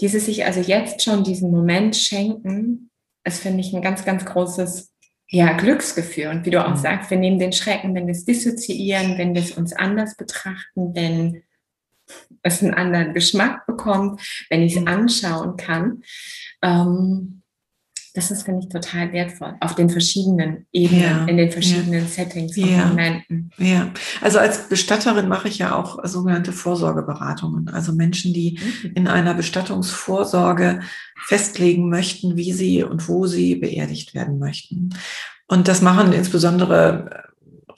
[0.00, 2.90] Dieses sich also jetzt schon diesen Moment schenken,
[3.24, 4.91] ist, finde ich, ein ganz, ganz großes
[5.32, 6.26] ja, Glücksgefühl.
[6.26, 6.76] Und wie du auch mhm.
[6.76, 10.94] sagst, wir nehmen den Schrecken, wenn wir es dissoziieren, wenn wir es uns anders betrachten,
[10.94, 11.42] wenn
[12.42, 14.88] es einen anderen Geschmack bekommt, wenn ich es mhm.
[14.88, 16.02] anschauen kann.
[16.60, 17.41] Ähm,
[18.14, 22.06] das ist, finde ich, total wertvoll auf den verschiedenen Ebenen, ja, in den verschiedenen ja,
[22.06, 23.50] Settings und ja, Momenten.
[23.56, 27.70] Ja, also als Bestatterin mache ich ja auch sogenannte Vorsorgeberatungen.
[27.70, 28.92] Also Menschen, die mhm.
[28.94, 30.80] in einer Bestattungsvorsorge
[31.24, 34.90] festlegen möchten, wie sie und wo sie beerdigt werden möchten.
[35.48, 37.24] Und das machen insbesondere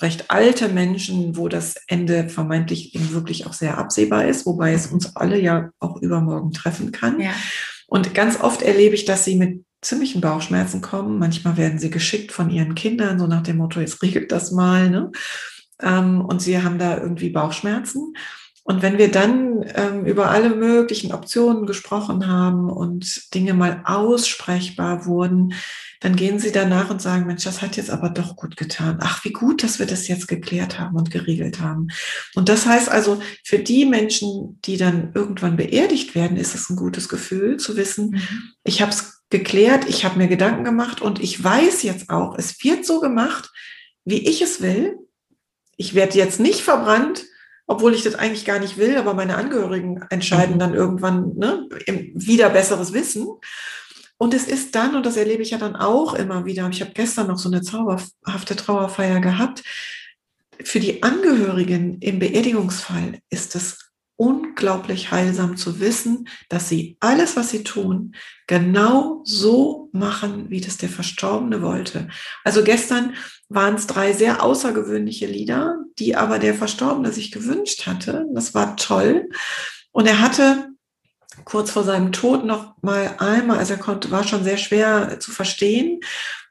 [0.00, 4.88] recht alte Menschen, wo das Ende vermeintlich eben wirklich auch sehr absehbar ist, wobei es
[4.88, 7.20] uns alle ja auch übermorgen treffen kann.
[7.20, 7.30] Ja.
[7.86, 11.18] Und ganz oft erlebe ich, dass sie mit ziemlichen Bauchschmerzen kommen.
[11.18, 14.90] Manchmal werden sie geschickt von ihren Kindern, so nach dem Motto, jetzt regelt das mal.
[14.90, 15.12] Ne?
[15.82, 18.14] Ähm, und sie haben da irgendwie Bauchschmerzen.
[18.66, 25.04] Und wenn wir dann ähm, über alle möglichen Optionen gesprochen haben und Dinge mal aussprechbar
[25.04, 25.52] wurden,
[26.00, 28.98] dann gehen sie danach und sagen, Mensch, das hat jetzt aber doch gut getan.
[29.00, 31.88] Ach, wie gut, dass wir das jetzt geklärt haben und geregelt haben.
[32.34, 36.76] Und das heißt also, für die Menschen, die dann irgendwann beerdigt werden, ist es ein
[36.76, 38.28] gutes Gefühl zu wissen, mhm.
[38.64, 42.62] ich habe es geklärt, ich habe mir Gedanken gemacht und ich weiß jetzt auch, es
[42.62, 43.50] wird so gemacht,
[44.04, 44.96] wie ich es will.
[45.76, 47.24] Ich werde jetzt nicht verbrannt,
[47.66, 50.58] obwohl ich das eigentlich gar nicht will, aber meine Angehörigen entscheiden mhm.
[50.60, 51.68] dann irgendwann ne,
[52.14, 53.26] wieder besseres Wissen.
[54.18, 56.92] Und es ist dann, und das erlebe ich ja dann auch immer wieder, ich habe
[56.94, 59.64] gestern noch so eine zauberhafte Trauerfeier gehabt,
[60.62, 63.83] für die Angehörigen im Beerdigungsfall ist es
[64.16, 68.14] unglaublich heilsam zu wissen, dass sie alles, was sie tun,
[68.46, 72.08] genau so machen, wie das der Verstorbene wollte.
[72.44, 73.14] Also gestern
[73.48, 78.26] waren es drei sehr außergewöhnliche Lieder, die aber der Verstorbene sich gewünscht hatte.
[78.32, 79.28] Das war toll.
[79.90, 80.68] Und er hatte
[81.44, 85.32] kurz vor seinem Tod noch mal einmal, also er konnte, war schon sehr schwer zu
[85.32, 86.00] verstehen,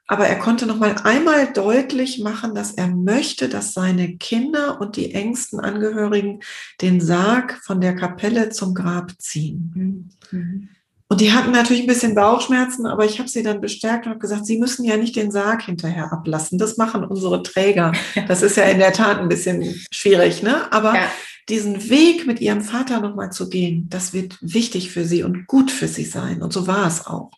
[0.06, 4.96] aber er konnte noch mal einmal deutlich machen, dass er möchte, dass seine Kinder und
[4.96, 6.40] die engsten Angehörigen
[6.80, 10.10] den Sarg von der Kapelle zum Grab ziehen.
[10.30, 10.68] Mhm.
[11.08, 14.20] Und die hatten natürlich ein bisschen Bauchschmerzen, aber ich habe sie dann bestärkt und habe
[14.20, 16.58] gesagt, sie müssen ja nicht den Sarg hinterher ablassen.
[16.58, 17.92] Das machen unsere Träger.
[18.26, 20.72] Das ist ja in der Tat ein bisschen schwierig, ne?
[20.72, 21.08] Aber ja
[21.48, 25.70] diesen Weg mit ihrem Vater nochmal zu gehen, das wird wichtig für sie und gut
[25.70, 26.42] für sie sein.
[26.42, 27.30] Und so war es auch.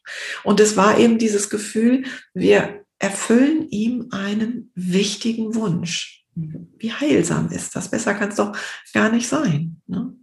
[0.45, 6.25] Und es war eben dieses Gefühl, wir erfüllen ihm einen wichtigen Wunsch.
[6.35, 7.91] Wie heilsam ist das?
[7.91, 8.57] Besser kann es doch
[8.93, 9.81] gar nicht sein.
[9.87, 10.15] Ne?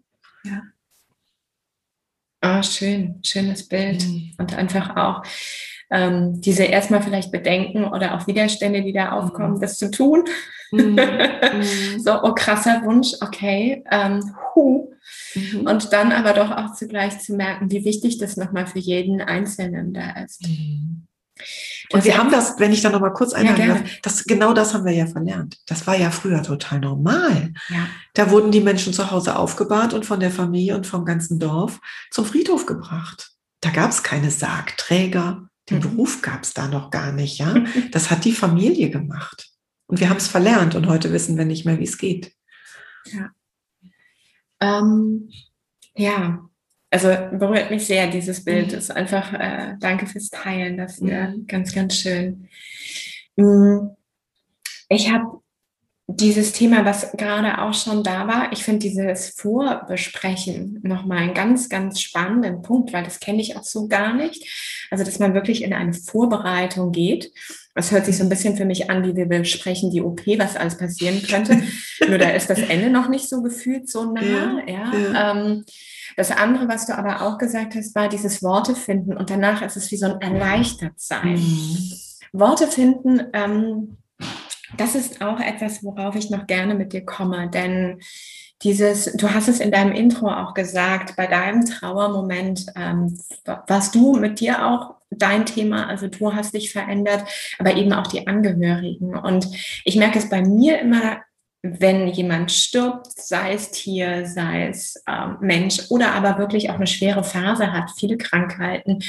[0.43, 0.61] Ja.
[2.41, 4.05] Ah, schön, schönes Bild.
[4.05, 4.33] Mhm.
[4.37, 5.23] Und einfach auch
[5.93, 9.61] ähm, diese erstmal vielleicht Bedenken oder auch Widerstände, die da aufkommen, mhm.
[9.61, 10.25] das zu tun.
[10.71, 10.95] Mhm.
[10.95, 11.99] mhm.
[11.99, 13.83] so, oh krasser Wunsch, okay.
[13.91, 14.91] Ähm, hu.
[15.35, 15.67] Mhm.
[15.67, 19.93] Und dann aber doch auch zugleich zu merken, wie wichtig das nochmal für jeden Einzelnen
[19.93, 20.41] da ist.
[20.47, 21.07] Mhm.
[21.91, 24.85] Und wir haben das, wenn ich da nochmal kurz einhaken ja, das, genau das haben
[24.85, 25.57] wir ja verlernt.
[25.67, 27.53] Das war ja früher total normal.
[27.69, 27.87] Ja.
[28.13, 31.79] Da wurden die Menschen zu Hause aufgebahrt und von der Familie und vom ganzen Dorf
[32.09, 33.31] zum Friedhof gebracht.
[33.61, 35.81] Da gab es keine Sargträger, den mhm.
[35.81, 37.63] Beruf gab es da noch gar nicht, ja.
[37.91, 39.49] Das hat die Familie gemacht.
[39.87, 42.33] Und wir haben es verlernt und heute wissen wir nicht mehr, wie es geht.
[43.05, 43.29] Ja.
[44.59, 45.29] Ähm,
[45.95, 46.49] ja,
[46.89, 48.71] also berührt mich sehr, dieses Bild.
[48.71, 48.77] Mhm.
[48.77, 51.45] Ist einfach, äh, danke fürs Teilen, das ist mhm.
[51.47, 52.47] ganz, ganz schön.
[53.35, 53.89] Mm,
[54.89, 55.42] ich habe
[56.07, 61.69] dieses Thema, was gerade auch schon da war, ich finde dieses Vorbesprechen nochmal einen ganz,
[61.69, 64.45] ganz spannenden Punkt, weil das kenne ich auch so gar nicht.
[64.91, 67.31] Also, dass man wirklich in eine Vorbereitung geht.
[67.73, 70.57] Das hört sich so ein bisschen für mich an, wie wir besprechen die OP, was
[70.57, 71.63] alles passieren könnte.
[72.07, 74.21] Nur da ist das Ende noch nicht so gefühlt so nah.
[74.21, 74.91] Ja, ja.
[74.93, 75.31] ja.
[75.31, 75.63] Ähm,
[76.15, 79.77] das andere, was du aber auch gesagt hast, war dieses Worte finden und danach ist
[79.77, 81.35] es wie so ein Erleichtertsein.
[81.35, 81.91] Mhm.
[82.33, 83.97] Worte finden, ähm,
[84.77, 87.99] das ist auch etwas, worauf ich noch gerne mit dir komme, denn
[88.63, 93.19] dieses, du hast es in deinem Intro auch gesagt, bei deinem Trauermoment ähm,
[93.67, 97.23] warst du mit dir auch dein Thema, also du hast dich verändert,
[97.59, 99.15] aber eben auch die Angehörigen.
[99.15, 99.47] Und
[99.83, 101.17] ich merke es bei mir immer,
[101.61, 106.87] wenn jemand stirbt, sei es Tier, sei es ähm, Mensch oder aber wirklich auch eine
[106.87, 108.99] schwere Phase hat, viele Krankheiten,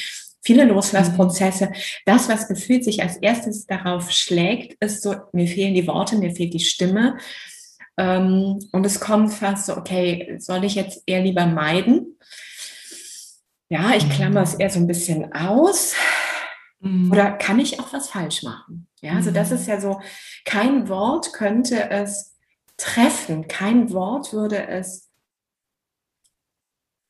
[0.45, 1.73] viele Loslassprozesse.
[2.05, 6.35] Das, was gefühlt sich als erstes darauf schlägt, ist so, mir fehlen die Worte, mir
[6.35, 7.17] fehlt die Stimme.
[7.97, 12.19] Ähm, und es kommt fast so, okay, soll ich jetzt eher lieber meiden?
[13.69, 15.95] Ja, ich klammer es eher so ein bisschen aus.
[16.81, 17.11] Mhm.
[17.11, 18.87] Oder kann ich auch was falsch machen?
[19.01, 19.57] Ja, also das mhm.
[19.57, 20.01] ist ja so,
[20.45, 22.37] kein Wort könnte es
[22.77, 25.04] treffen, kein Wort würde es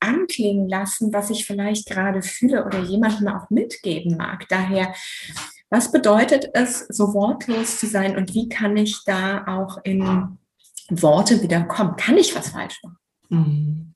[0.05, 4.46] anklingen lassen, was ich vielleicht gerade fühle oder jemandem auch mitgeben mag.
[4.48, 4.94] Daher,
[5.70, 10.38] was bedeutet es, so wortlos zu sein und wie kann ich da auch in
[10.90, 11.96] Worte wieder kommen?
[11.96, 12.98] Kann ich was falsch machen?
[13.30, 13.94] Mhm.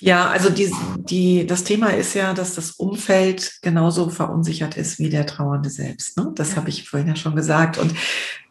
[0.00, 5.08] Ja, also die, die, das Thema ist ja, dass das Umfeld genauso verunsichert ist wie
[5.08, 6.18] der Trauernde selbst.
[6.18, 6.32] Ne?
[6.34, 6.56] Das ja.
[6.56, 7.78] habe ich vorhin ja schon gesagt.
[7.78, 7.94] Und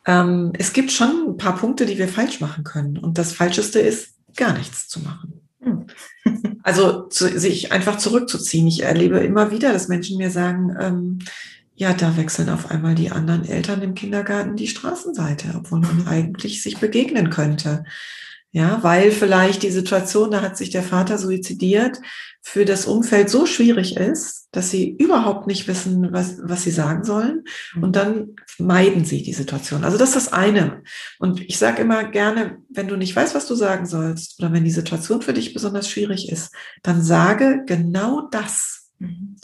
[0.08, 2.98] ähm, es gibt schon ein paar Punkte, die wir falsch machen können.
[2.98, 5.43] Und das Falscheste ist, gar nichts zu machen.
[6.64, 8.68] Also zu, sich einfach zurückzuziehen.
[8.68, 11.20] Ich erlebe immer wieder, dass Menschen mir sagen, ähm,
[11.76, 16.62] ja, da wechseln auf einmal die anderen Eltern im Kindergarten die Straßenseite, obwohl man eigentlich
[16.62, 17.84] sich begegnen könnte.
[18.56, 22.00] Ja, weil vielleicht die Situation, da hat sich der Vater suizidiert,
[22.40, 27.04] für das Umfeld so schwierig ist, dass sie überhaupt nicht wissen, was, was sie sagen
[27.04, 27.46] sollen.
[27.74, 27.92] Und mhm.
[27.94, 29.84] dann meiden sie die Situation.
[29.84, 30.84] Also das ist das eine.
[31.18, 34.66] Und ich sage immer gerne, wenn du nicht weißt, was du sagen sollst, oder wenn
[34.66, 38.92] die Situation für dich besonders schwierig ist, dann sage genau das.
[39.00, 39.38] Mhm.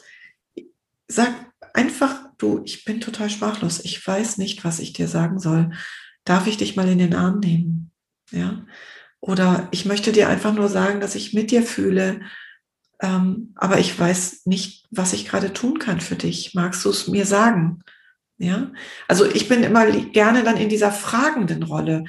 [1.07, 1.33] Sag
[1.73, 3.79] einfach, du, ich bin total sprachlos.
[3.83, 5.71] Ich weiß nicht, was ich dir sagen soll.
[6.25, 7.89] Darf ich dich mal in den Arm nehmen?
[8.29, 8.65] Ja.
[9.21, 12.21] Oder ich möchte dir einfach nur sagen, dass ich mit dir fühle,
[13.01, 16.53] ähm, aber ich weiß nicht, was ich gerade tun kann für dich.
[16.53, 17.81] Magst du es mir sagen?
[18.41, 18.71] Ja,
[19.09, 22.05] also ich bin immer gerne dann in dieser fragenden Rolle.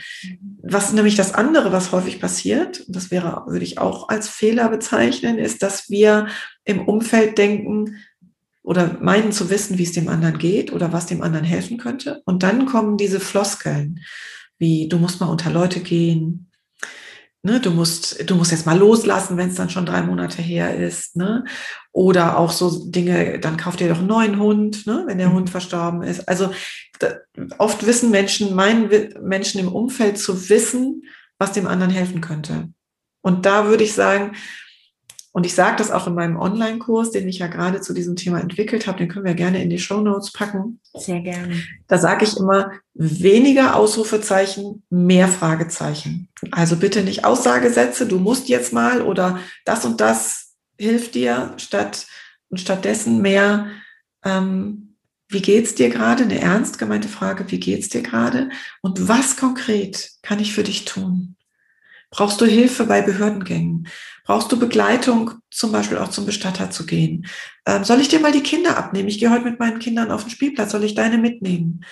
[0.62, 5.38] Was nämlich das andere, was häufig passiert, das wäre, würde ich auch als Fehler bezeichnen,
[5.38, 6.28] ist, dass wir
[6.64, 7.96] im Umfeld denken
[8.62, 12.22] oder meinen zu wissen, wie es dem anderen geht oder was dem anderen helfen könnte.
[12.26, 13.98] Und dann kommen diese Floskeln,
[14.56, 16.49] wie du musst mal unter Leute gehen,
[17.42, 20.76] Ne, du musst, du musst jetzt mal loslassen, wenn es dann schon drei Monate her
[20.76, 21.16] ist.
[21.16, 21.44] Ne?
[21.90, 25.34] Oder auch so Dinge, dann kauft ihr doch einen neuen Hund, ne, wenn der mhm.
[25.34, 26.28] Hund verstorben ist.
[26.28, 26.52] Also
[26.98, 27.14] da,
[27.56, 28.90] oft wissen Menschen, meinen
[29.22, 31.04] Menschen im Umfeld zu wissen,
[31.38, 32.68] was dem anderen helfen könnte.
[33.22, 34.36] Und da würde ich sagen,
[35.32, 38.40] und ich sage das auch in meinem Online-Kurs, den ich ja gerade zu diesem Thema
[38.40, 40.80] entwickelt habe, den können wir gerne in die Show Notes packen.
[40.94, 41.62] Sehr gerne.
[41.86, 46.28] Da sage ich immer, weniger Ausrufezeichen, mehr Fragezeichen.
[46.50, 52.06] Also bitte nicht Aussagesätze, du musst jetzt mal oder das und das hilft dir, statt
[52.48, 53.66] und stattdessen mehr,
[54.24, 54.96] ähm,
[55.28, 56.24] wie geht's dir gerade?
[56.24, 58.50] Eine ernst gemeinte Frage, wie geht's dir gerade?
[58.82, 61.36] Und was konkret kann ich für dich tun?
[62.10, 63.86] Brauchst du Hilfe bei Behördengängen?
[64.30, 67.26] Brauchst du Begleitung, zum Beispiel auch zum Bestatter zu gehen?
[67.66, 69.08] Ähm, soll ich dir mal die Kinder abnehmen?
[69.08, 70.70] Ich gehe heute mit meinen Kindern auf den Spielplatz.
[70.70, 71.84] Soll ich deine mitnehmen?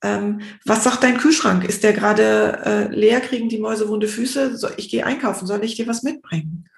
[0.00, 1.64] Ähm, was sagt dein Kühlschrank?
[1.64, 3.20] Ist der gerade äh, leer?
[3.20, 4.56] Kriegen die Mäuse wunde Füße?
[4.56, 5.48] So, ich gehe einkaufen.
[5.48, 6.68] Soll ich dir was mitbringen?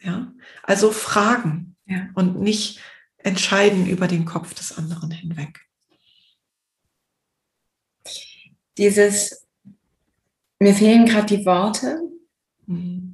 [0.00, 0.32] Ja,
[0.62, 2.10] also fragen ja.
[2.14, 2.78] und nicht
[3.18, 5.62] entscheiden über den Kopf des anderen hinweg.
[8.78, 9.48] Dieses,
[10.60, 12.04] mir fehlen gerade die Worte,
[12.66, 13.10] Mhm.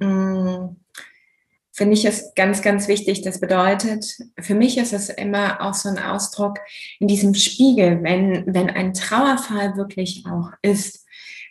[1.81, 3.23] Finde ich es ganz, ganz wichtig.
[3.23, 4.05] Das bedeutet,
[4.39, 6.59] für mich ist es immer auch so ein Ausdruck
[6.99, 11.07] in diesem Spiegel, wenn, wenn ein Trauerfall wirklich auch ist,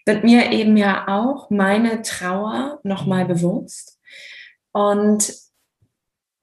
[0.07, 3.99] wird mir eben ja auch meine Trauer nochmal bewusst.
[4.70, 5.35] Und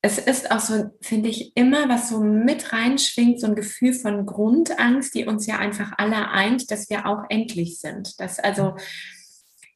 [0.02, 4.26] es ist auch so, finde ich, immer, was so mit reinschwingt, so ein Gefühl von
[4.26, 8.20] Grundangst, die uns ja einfach alle eint, dass wir auch endlich sind.
[8.20, 8.76] Dass also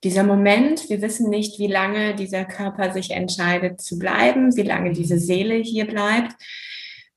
[0.03, 4.93] dieser Moment, wir wissen nicht, wie lange dieser Körper sich entscheidet zu bleiben, wie lange
[4.93, 6.33] diese Seele hier bleibt.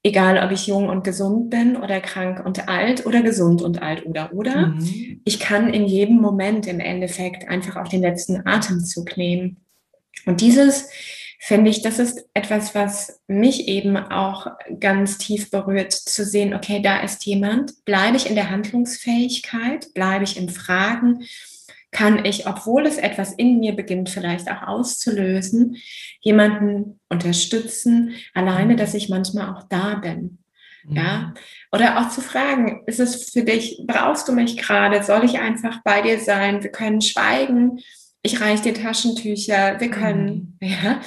[0.03, 4.05] Egal, ob ich jung und gesund bin oder krank und alt oder gesund und alt
[4.05, 4.67] oder oder.
[4.67, 5.23] Mhm.
[5.25, 9.65] Ich kann in jedem Moment im Endeffekt einfach auch den letzten Atemzug nehmen.
[10.27, 10.91] Und dieses
[11.39, 14.47] finde ich, das ist etwas, was mich eben auch
[14.79, 20.25] ganz tief berührt, zu sehen, okay, da ist jemand, bleibe ich in der Handlungsfähigkeit, bleibe
[20.25, 21.25] ich im Fragen,
[21.95, 25.77] kann ich, obwohl es etwas in mir beginnt, vielleicht auch auszulösen,
[26.21, 30.39] jemanden unterstützen, alleine, dass ich manchmal auch da bin.
[30.85, 30.97] Mhm.
[30.97, 31.35] Ja,
[31.73, 35.03] oder auch zu fragen, ist es für dich, brauchst du mich gerade?
[35.03, 36.63] Soll ich einfach bei dir sein?
[36.63, 37.79] Wir können schweigen.
[38.23, 39.81] Ich reiche dir Taschentücher.
[39.81, 40.69] Wir können, mhm.
[40.69, 41.01] ja.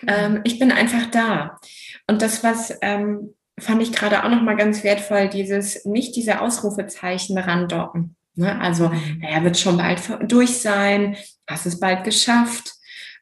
[0.00, 0.12] Genau.
[0.12, 1.60] Ähm, ich bin einfach da.
[2.06, 7.36] Und das, was ähm, fand ich gerade auch nochmal ganz wertvoll, dieses, nicht diese Ausrufezeichen
[7.36, 8.16] randocken.
[8.34, 8.60] Ne?
[8.60, 9.20] Also, mhm.
[9.20, 10.00] naja, wird schon bald
[10.30, 11.16] durch sein,
[11.46, 12.74] hast es bald geschafft,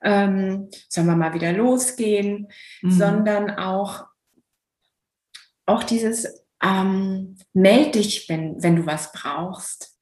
[0.03, 2.49] ähm, sollen wir mal wieder losgehen,
[2.83, 2.91] mhm.
[2.91, 4.07] sondern auch,
[5.67, 9.97] auch dieses, ähm, meld dich, wenn, wenn du was brauchst.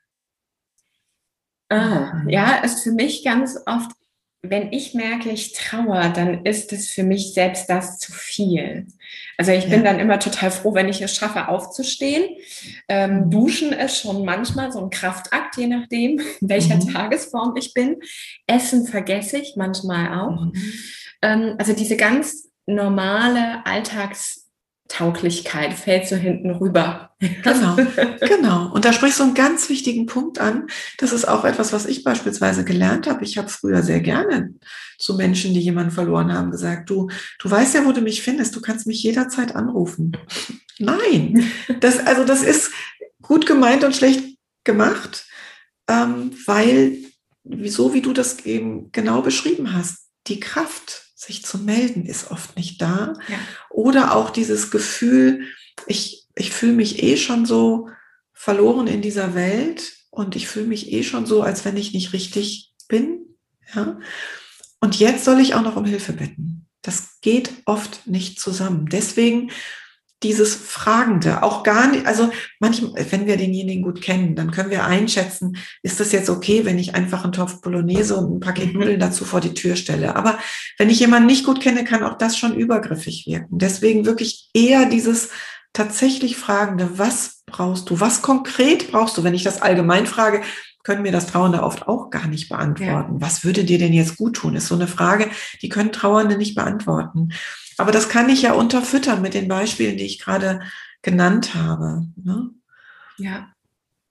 [1.69, 3.91] Ah, ja, ist für mich ganz oft
[4.51, 8.87] wenn ich merke, ich trauere, dann ist es für mich selbst das zu viel.
[9.37, 9.71] Also ich ja.
[9.71, 12.37] bin dann immer total froh, wenn ich es schaffe, aufzustehen.
[12.89, 13.31] Ähm, mhm.
[13.31, 16.93] duschen ist schon manchmal so ein Kraftakt, je nachdem, in welcher mhm.
[16.93, 17.97] Tagesform ich bin.
[18.47, 20.41] Essen vergesse ich manchmal auch.
[20.41, 20.73] Mhm.
[21.23, 24.46] Ähm, also diese ganz normale Alltags-
[24.89, 27.11] Tauglichkeit fällt so hinten rüber.
[27.19, 27.77] Genau,
[28.21, 28.73] genau.
[28.73, 30.69] Und da sprichst du einen ganz wichtigen Punkt an.
[30.99, 33.25] Das ist auch etwas, was ich beispielsweise gelernt habe.
[33.25, 34.55] Ich habe früher sehr gerne
[34.99, 37.09] zu Menschen, die jemanden verloren haben, gesagt, du,
[37.39, 40.17] du weißt ja, wo du mich findest, du kannst mich jederzeit anrufen.
[40.79, 42.71] Nein, das, also das ist
[43.23, 45.27] gut gemeint und schlecht gemacht,
[45.89, 46.99] ähm, weil,
[47.65, 52.57] so wie du das eben genau beschrieben hast, die Kraft sich zu melden ist oft
[52.57, 53.15] nicht da.
[53.29, 53.39] Ja.
[53.71, 55.47] Oder auch dieses Gefühl,
[55.87, 57.89] ich, ich fühle mich eh schon so
[58.35, 62.13] verloren in dieser Welt und ich fühle mich eh schon so, als wenn ich nicht
[62.13, 63.37] richtig bin.
[63.75, 63.99] Ja?
[64.81, 66.69] Und jetzt soll ich auch noch um Hilfe bitten.
[66.83, 68.87] Das geht oft nicht zusammen.
[68.87, 69.51] Deswegen
[70.27, 74.85] dieses Fragende, auch gar nicht, also manchmal, wenn wir denjenigen gut kennen, dann können wir
[74.85, 78.81] einschätzen, ist das jetzt okay, wenn ich einfach einen Topf Bolognese und ein Paket mhm.
[78.81, 80.17] Nudeln dazu vor die Tür stelle.
[80.17, 80.39] Aber
[80.79, 83.59] wenn ich jemanden nicht gut kenne, kann auch das schon übergriffig wirken.
[83.59, 85.31] Deswegen wirklich eher dieses
[85.73, 88.01] tatsächlich Fragende, was brauchst du?
[88.01, 89.23] Was konkret brauchst du?
[89.23, 90.43] Wenn ich das allgemein frage,
[90.83, 93.15] können mir das Trauernde oft auch gar nicht beantworten.
[93.15, 93.21] Ja.
[93.21, 94.57] Was würde dir denn jetzt gut tun?
[94.57, 95.31] Ist so eine Frage,
[95.63, 97.31] die können Trauernde nicht beantworten.
[97.79, 100.61] Aber das kann ich ja unterfüttern mit den Beispielen, die ich gerade
[101.03, 102.07] genannt habe.
[102.17, 102.51] Ne?
[103.19, 103.49] Ja,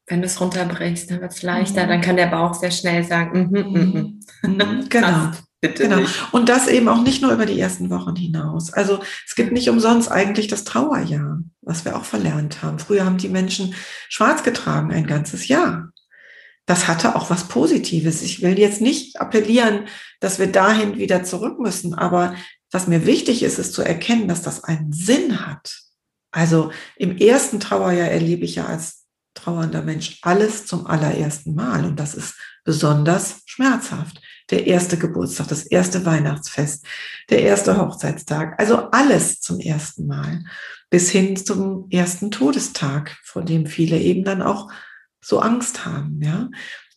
[0.08, 1.86] wenn du es runterbrichst, dann wird es leichter.
[1.86, 1.90] Mhm.
[1.90, 4.90] Dann kann der Bauch sehr schnell sagen, mm -hmm, mm -hmm.
[4.90, 5.32] genau.
[5.62, 5.98] Bitte genau.
[5.98, 6.34] Nicht.
[6.34, 8.72] Und das eben auch nicht nur über die ersten Wochen hinaus.
[8.72, 12.78] Also es gibt nicht umsonst eigentlich das Trauerjahr, was wir auch verlernt haben.
[12.78, 13.74] Früher haben die Menschen
[14.10, 15.92] schwarz getragen ein ganzes Jahr.
[16.68, 18.22] Das hatte auch was Positives.
[18.22, 19.86] Ich will jetzt nicht appellieren,
[20.20, 22.36] dass wir dahin wieder zurück müssen, aber
[22.76, 25.80] was mir wichtig ist, ist zu erkennen, dass das einen Sinn hat.
[26.32, 31.98] Also im ersten Trauerjahr erlebe ich ja als trauernder Mensch alles zum allerersten Mal und
[32.02, 34.22] das ist besonders schmerzhaft.
[34.50, 36.86] Der erste Geburtstag, das erste Weihnachtsfest,
[37.30, 40.44] der erste Hochzeitstag, also alles zum ersten Mal
[40.90, 44.70] bis hin zum ersten Todestag, vor dem viele eben dann auch
[45.22, 46.22] so Angst haben.
[46.22, 46.50] Ja,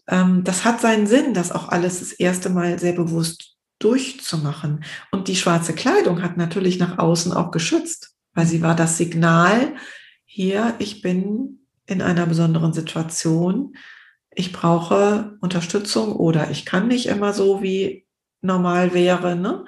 [0.09, 4.85] ähm, das hat seinen Sinn, dass auch alles das erste Mal sehr bewusst durchzumachen.
[5.11, 9.77] Und die schwarze Kleidung hat natürlich nach außen auch geschützt, weil sie war das Signal,
[10.25, 13.77] hier, ich bin in einer besonderen Situation,
[14.31, 18.07] ich brauche Unterstützung oder ich kann nicht immer so, wie
[18.41, 19.37] normal wäre.
[19.37, 19.65] Ne?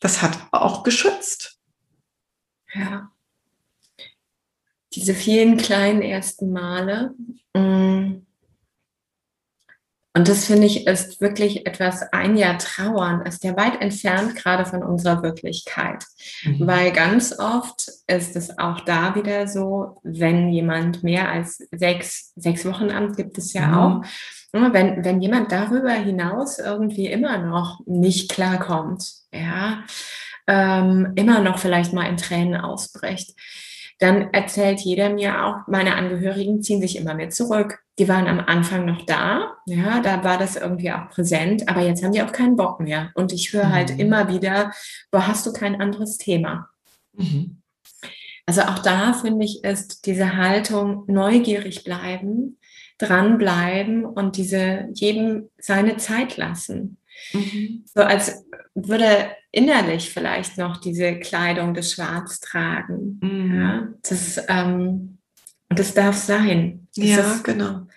[0.00, 1.58] Das hat auch geschützt.
[2.72, 3.10] Ja.
[4.92, 7.14] Diese vielen kleinen ersten Male.
[7.54, 8.26] Mh mm,
[10.16, 14.64] und das finde ich ist wirklich etwas, ein Jahr trauern ist ja weit entfernt gerade
[14.64, 16.04] von unserer Wirklichkeit.
[16.44, 16.66] Mhm.
[16.68, 22.64] Weil ganz oft ist es auch da wieder so, wenn jemand mehr als sechs, sechs
[22.64, 23.74] Wochen Amt gibt es ja mhm.
[23.74, 24.04] auch.
[24.52, 29.82] Wenn, wenn jemand darüber hinaus irgendwie immer noch nicht klarkommt, ja,
[30.46, 33.34] ähm, immer noch vielleicht mal in Tränen ausbricht,
[33.98, 37.83] dann erzählt jeder mir auch, meine Angehörigen ziehen sich immer mehr zurück.
[37.98, 42.02] Die waren am Anfang noch da, ja, da war das irgendwie auch präsent, aber jetzt
[42.02, 43.12] haben die auch keinen Bock mehr.
[43.14, 44.00] Und ich höre halt mhm.
[44.00, 44.72] immer wieder,
[45.10, 46.68] boah, hast du kein anderes Thema?
[47.12, 47.62] Mhm.
[48.46, 52.58] Also auch da finde ich, ist diese Haltung neugierig bleiben,
[52.98, 56.98] dranbleiben und diese jedem seine Zeit lassen.
[57.32, 57.84] Mhm.
[57.94, 63.20] So als würde innerlich vielleicht noch diese Kleidung des Schwarz tragen.
[63.22, 63.60] Mhm.
[63.60, 65.18] Ja, das, ähm,
[65.74, 66.86] und das darf sein.
[66.94, 67.88] Das ja, genau.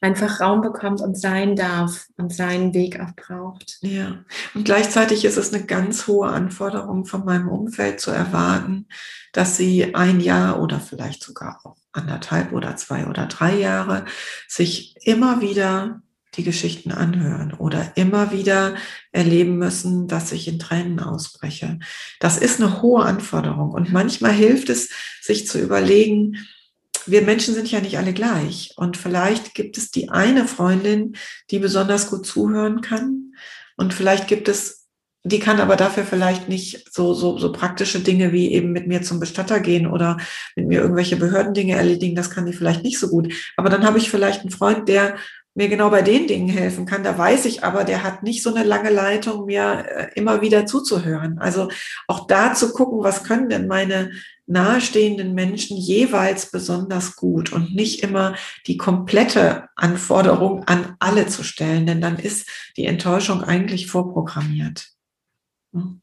[0.00, 3.78] Einfach Raum bekommt und sein darf und seinen Weg auch braucht.
[3.80, 4.24] Ja,
[4.54, 8.86] und gleichzeitig ist es eine ganz hohe Anforderung von meinem Umfeld zu erwarten,
[9.32, 14.04] dass sie ein Jahr oder vielleicht sogar auch anderthalb oder zwei oder drei Jahre
[14.46, 16.02] sich immer wieder
[16.36, 18.76] die Geschichten anhören oder immer wieder
[19.10, 21.80] erleben müssen, dass ich in Tränen ausbreche.
[22.20, 26.36] Das ist eine hohe Anforderung und manchmal hilft es, sich zu überlegen,
[27.06, 31.16] wir Menschen sind ja nicht alle gleich und vielleicht gibt es die eine Freundin,
[31.50, 33.34] die besonders gut zuhören kann
[33.76, 34.84] und vielleicht gibt es
[35.26, 39.00] die kann aber dafür vielleicht nicht so, so, so praktische Dinge wie eben mit mir
[39.00, 40.18] zum Bestatter gehen oder
[40.54, 42.14] mit mir irgendwelche Behördendinge erledigen.
[42.14, 43.32] Das kann die vielleicht nicht so gut.
[43.56, 45.16] Aber dann habe ich vielleicht einen Freund, der
[45.54, 47.04] mir genau bei den Dingen helfen kann.
[47.04, 50.66] Da weiß ich aber, der hat nicht so eine lange Leitung, mir äh, immer wieder
[50.66, 51.38] zuzuhören.
[51.38, 51.68] Also
[52.06, 54.10] auch da zu gucken, was können denn meine
[54.46, 58.36] nahestehenden Menschen jeweils besonders gut und nicht immer
[58.66, 64.88] die komplette Anforderung an alle zu stellen, denn dann ist die Enttäuschung eigentlich vorprogrammiert.
[65.72, 66.02] Hm?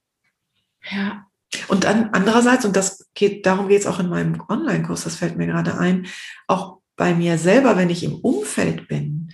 [0.89, 1.25] Ja.
[1.67, 5.37] Und dann andererseits, und das geht, darum geht es auch in meinem Online-Kurs, das fällt
[5.37, 6.07] mir gerade ein,
[6.47, 9.33] auch bei mir selber, wenn ich im Umfeld bin,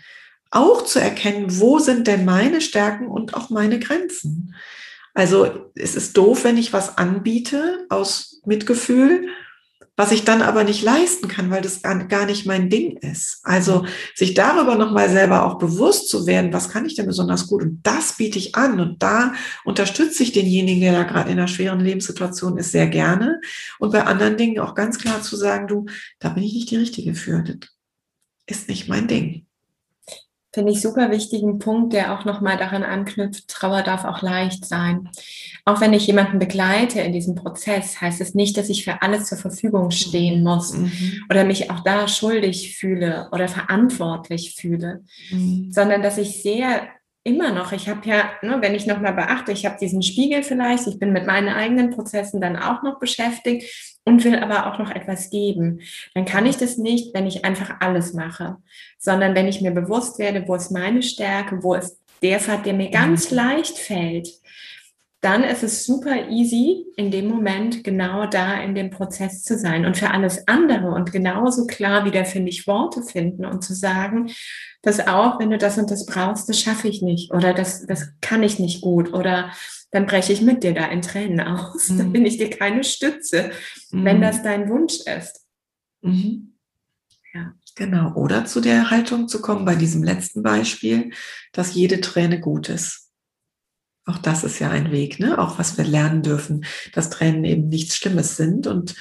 [0.51, 4.55] auch zu erkennen, wo sind denn meine Stärken und auch meine Grenzen.
[5.17, 9.29] Also es ist doof, wenn ich was anbiete aus Mitgefühl,
[9.95, 13.39] was ich dann aber nicht leisten kann, weil das gar nicht mein Ding ist.
[13.41, 17.63] Also sich darüber nochmal selber auch bewusst zu werden, was kann ich denn besonders gut?
[17.63, 18.79] Und das biete ich an.
[18.79, 19.33] Und da
[19.65, 23.41] unterstütze ich denjenigen, der da gerade in einer schweren Lebenssituation ist, sehr gerne.
[23.79, 25.87] Und bei anderen Dingen auch ganz klar zu sagen, du,
[26.19, 27.71] da bin ich nicht die Richtige für, das
[28.45, 29.46] ist nicht mein Ding
[30.53, 35.09] finde ich super wichtigen Punkt, der auch nochmal daran anknüpft, Trauer darf auch leicht sein.
[35.65, 39.25] Auch wenn ich jemanden begleite in diesem Prozess, heißt es nicht, dass ich für alles
[39.25, 41.25] zur Verfügung stehen muss mhm.
[41.29, 45.71] oder mich auch da schuldig fühle oder verantwortlich fühle, mhm.
[45.71, 46.87] sondern dass ich sehr
[47.27, 50.87] immer noch, ich habe ja, ne, wenn ich nochmal beachte, ich habe diesen Spiegel vielleicht,
[50.87, 54.89] ich bin mit meinen eigenen Prozessen dann auch noch beschäftigt und will aber auch noch
[54.89, 55.81] etwas geben,
[56.15, 58.55] dann kann ich das nicht, wenn ich einfach alles mache,
[58.97, 62.73] sondern wenn ich mir bewusst werde, wo ist meine Stärke, wo ist der Pfad, der
[62.73, 63.37] mir ganz mhm.
[63.37, 64.29] leicht fällt,
[65.21, 69.85] dann ist es super easy, in dem Moment genau da in dem Prozess zu sein.
[69.85, 74.29] Und für alles andere und genauso klar wieder, finde ich, Worte finden und zu sagen,
[74.83, 78.11] dass auch, wenn du das und das brauchst, das schaffe ich nicht oder das, das
[78.21, 79.51] kann ich nicht gut oder
[79.91, 81.89] dann breche ich mit dir da in Tränen aus.
[81.89, 81.97] Mhm.
[81.97, 83.51] Dann bin ich dir keine Stütze,
[83.91, 84.05] mhm.
[84.05, 85.45] wenn das dein Wunsch ist.
[86.01, 86.53] Mhm.
[87.33, 87.53] Ja.
[87.75, 88.13] Genau.
[88.15, 91.11] Oder zu der Haltung zu kommen bei diesem letzten Beispiel,
[91.53, 93.06] dass jede Träne gut ist.
[94.07, 95.37] Auch das ist ja ein Weg, ne?
[95.37, 98.65] Auch was wir lernen dürfen, dass Tränen eben nichts Schlimmes sind.
[98.65, 98.95] Und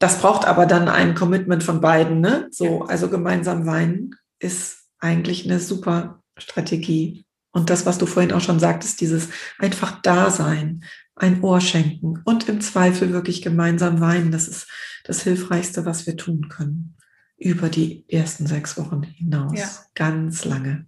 [0.00, 2.48] das braucht aber dann ein Commitment von beiden, ne?
[2.50, 7.24] So, also gemeinsam weinen ist eigentlich eine super Strategie.
[7.52, 9.28] Und das, was du vorhin auch schon sagtest, dieses
[9.58, 14.66] einfach Dasein, ein Ohr schenken und im Zweifel wirklich gemeinsam weinen, das ist
[15.04, 16.96] das Hilfreichste, was wir tun können.
[17.36, 19.58] Über die ersten sechs Wochen hinaus.
[19.58, 19.68] Ja.
[19.94, 20.86] Ganz lange.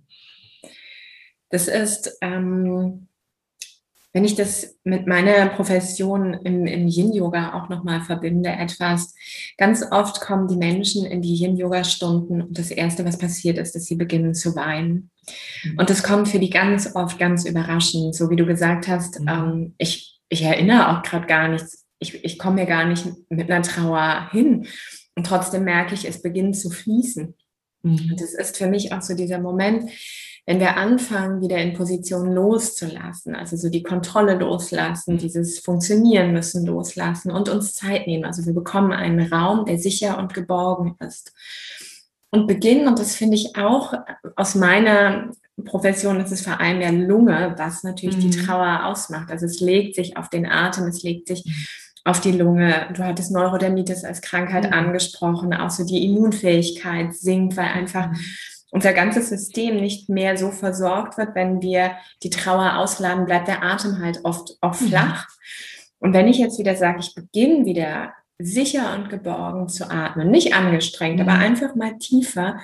[1.51, 3.07] Das ist, ähm,
[4.17, 9.15] wenn ich das mit meiner Profession im, im Yin-Yoga auch nochmal verbinde, etwas,
[9.59, 13.85] ganz oft kommen die Menschen in die Yin-Yoga-Stunden und das Erste, was passiert ist, dass
[13.85, 15.11] sie beginnen zu weinen.
[15.65, 15.79] Mhm.
[15.79, 19.21] Und das kommt für die ganz oft ganz überraschend, so wie du gesagt hast.
[19.21, 19.29] Mhm.
[19.29, 21.85] Ähm, ich, ich erinnere auch gerade gar nichts.
[21.99, 24.67] Ich, ich komme mir gar nicht mit einer Trauer hin.
[25.15, 27.35] Und trotzdem merke ich, es beginnt zu fließen.
[27.83, 28.13] Mhm.
[28.13, 29.91] Und das ist für mich auch so dieser Moment,
[30.47, 35.19] wenn wir anfangen, wieder in Position loszulassen, also so die Kontrolle loslassen, mhm.
[35.19, 38.25] dieses Funktionieren müssen loslassen und uns Zeit nehmen.
[38.25, 41.33] Also wir bekommen einen Raum, der sicher und geborgen ist
[42.31, 43.95] und beginnen, und das finde ich auch
[44.37, 45.31] aus meiner
[45.65, 48.31] Profession, das ist vor allem der Lunge, was natürlich mhm.
[48.31, 49.31] die Trauer ausmacht.
[49.31, 51.53] Also es legt sich auf den Atem, es legt sich mhm.
[52.05, 52.89] auf die Lunge.
[52.95, 54.73] Du hattest Neurodermitis als Krankheit mhm.
[54.75, 58.17] angesprochen, auch so die Immunfähigkeit sinkt, weil einfach mhm.
[58.71, 61.35] Unser ganzes System nicht mehr so versorgt wird.
[61.35, 64.87] Wenn wir die Trauer ausladen, bleibt der Atem halt oft, oft mhm.
[64.89, 65.29] flach.
[65.99, 70.31] Und wenn ich jetzt wieder sage, ich beginne wieder sicher und geborgen zu atmen.
[70.31, 71.29] Nicht angestrengt, mhm.
[71.29, 72.61] aber einfach mal tiefer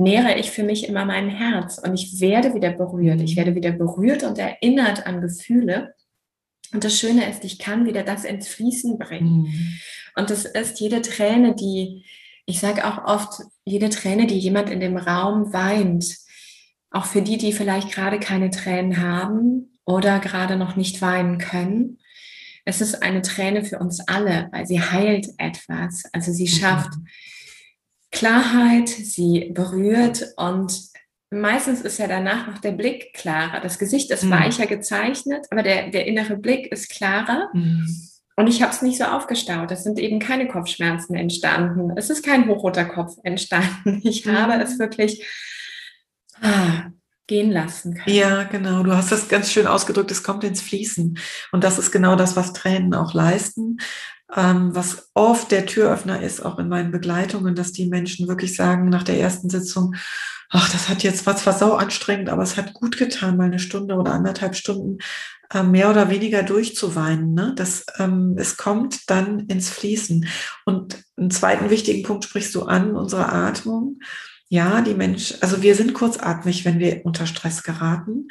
[0.00, 3.20] nähere ich für mich immer mein Herz und ich werde wieder berührt.
[3.20, 3.36] Ich mhm.
[3.36, 5.94] werde wieder berührt und erinnert an Gefühle.
[6.72, 9.42] Und das Schöne ist, ich kann wieder das ins Fließen bringen.
[9.42, 9.74] Mhm.
[10.16, 12.04] Und das ist jede Träne, die,
[12.50, 16.16] ich sage auch oft, jede Träne, die jemand in dem Raum weint,
[16.90, 21.98] auch für die, die vielleicht gerade keine Tränen haben oder gerade noch nicht weinen können,
[22.64, 26.04] es ist eine Träne für uns alle, weil sie heilt etwas.
[26.12, 27.06] Also sie schafft mhm.
[28.10, 30.76] Klarheit, sie berührt und
[31.30, 33.60] meistens ist ja danach noch der Blick klarer.
[33.60, 34.30] Das Gesicht ist mhm.
[34.30, 37.48] weicher gezeichnet, aber der, der innere Blick ist klarer.
[37.54, 37.86] Mhm.
[38.36, 39.70] Und ich habe es nicht so aufgestaut.
[39.70, 41.92] Es sind eben keine Kopfschmerzen entstanden.
[41.96, 44.00] Es ist kein hochroter Kopf entstanden.
[44.04, 44.36] Ich mhm.
[44.36, 45.24] habe es wirklich
[46.40, 46.90] ah,
[47.26, 48.12] gehen lassen kann.
[48.12, 48.82] Ja, genau.
[48.82, 50.10] Du hast das ganz schön ausgedrückt.
[50.10, 51.18] Es kommt ins Fließen.
[51.52, 53.78] Und das ist genau das, was Tränen auch leisten.
[54.34, 58.88] Ähm, was oft der Türöffner ist, auch in meinen Begleitungen, dass die Menschen wirklich sagen
[58.88, 59.96] nach der ersten Sitzung,
[60.50, 63.58] ach, das hat jetzt, war zwar sau anstrengend, aber es hat gut getan, mal eine
[63.58, 64.98] Stunde oder anderthalb Stunden
[65.62, 67.34] mehr oder weniger durchzuweinen.
[67.34, 67.52] Ne?
[67.56, 70.26] Das, ähm, es kommt dann ins Fließen.
[70.64, 73.98] Und einen zweiten wichtigen Punkt sprichst du an, unsere Atmung
[74.50, 78.26] ja, die Mensch, also wir sind kurzatmig, wenn wir unter Stress geraten.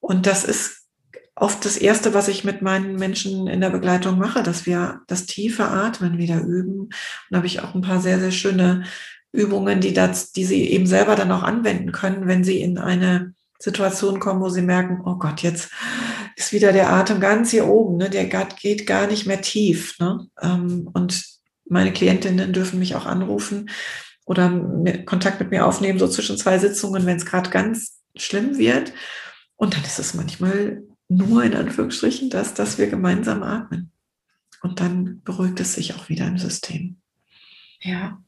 [0.00, 0.86] Und das ist
[1.34, 5.26] oft das Erste, was ich mit meinen Menschen in der Begleitung mache, dass wir das
[5.26, 6.80] tiefe Atmen wieder üben.
[6.80, 6.94] Und
[7.30, 8.84] da habe ich auch ein paar sehr, sehr schöne
[9.30, 13.34] Übungen, die, das, die sie eben selber dann auch anwenden können, wenn sie in eine
[13.58, 15.70] Situation kommen, wo sie merken, oh Gott, jetzt
[16.38, 18.08] ist wieder der Atem ganz hier oben, ne?
[18.08, 19.98] der geht gar nicht mehr tief.
[19.98, 20.28] Ne?
[20.40, 21.24] Ähm, und
[21.68, 23.68] meine Klientinnen dürfen mich auch anrufen
[24.24, 24.48] oder
[25.04, 28.92] Kontakt mit mir aufnehmen, so zwischen zwei Sitzungen, wenn es gerade ganz schlimm wird.
[29.56, 33.90] Und dann ist es manchmal nur in Anführungsstrichen das, dass wir gemeinsam atmen.
[34.62, 36.98] Und dann beruhigt es sich auch wieder im System.
[37.80, 38.22] Ja.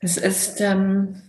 [0.00, 1.22] Es ist ähm,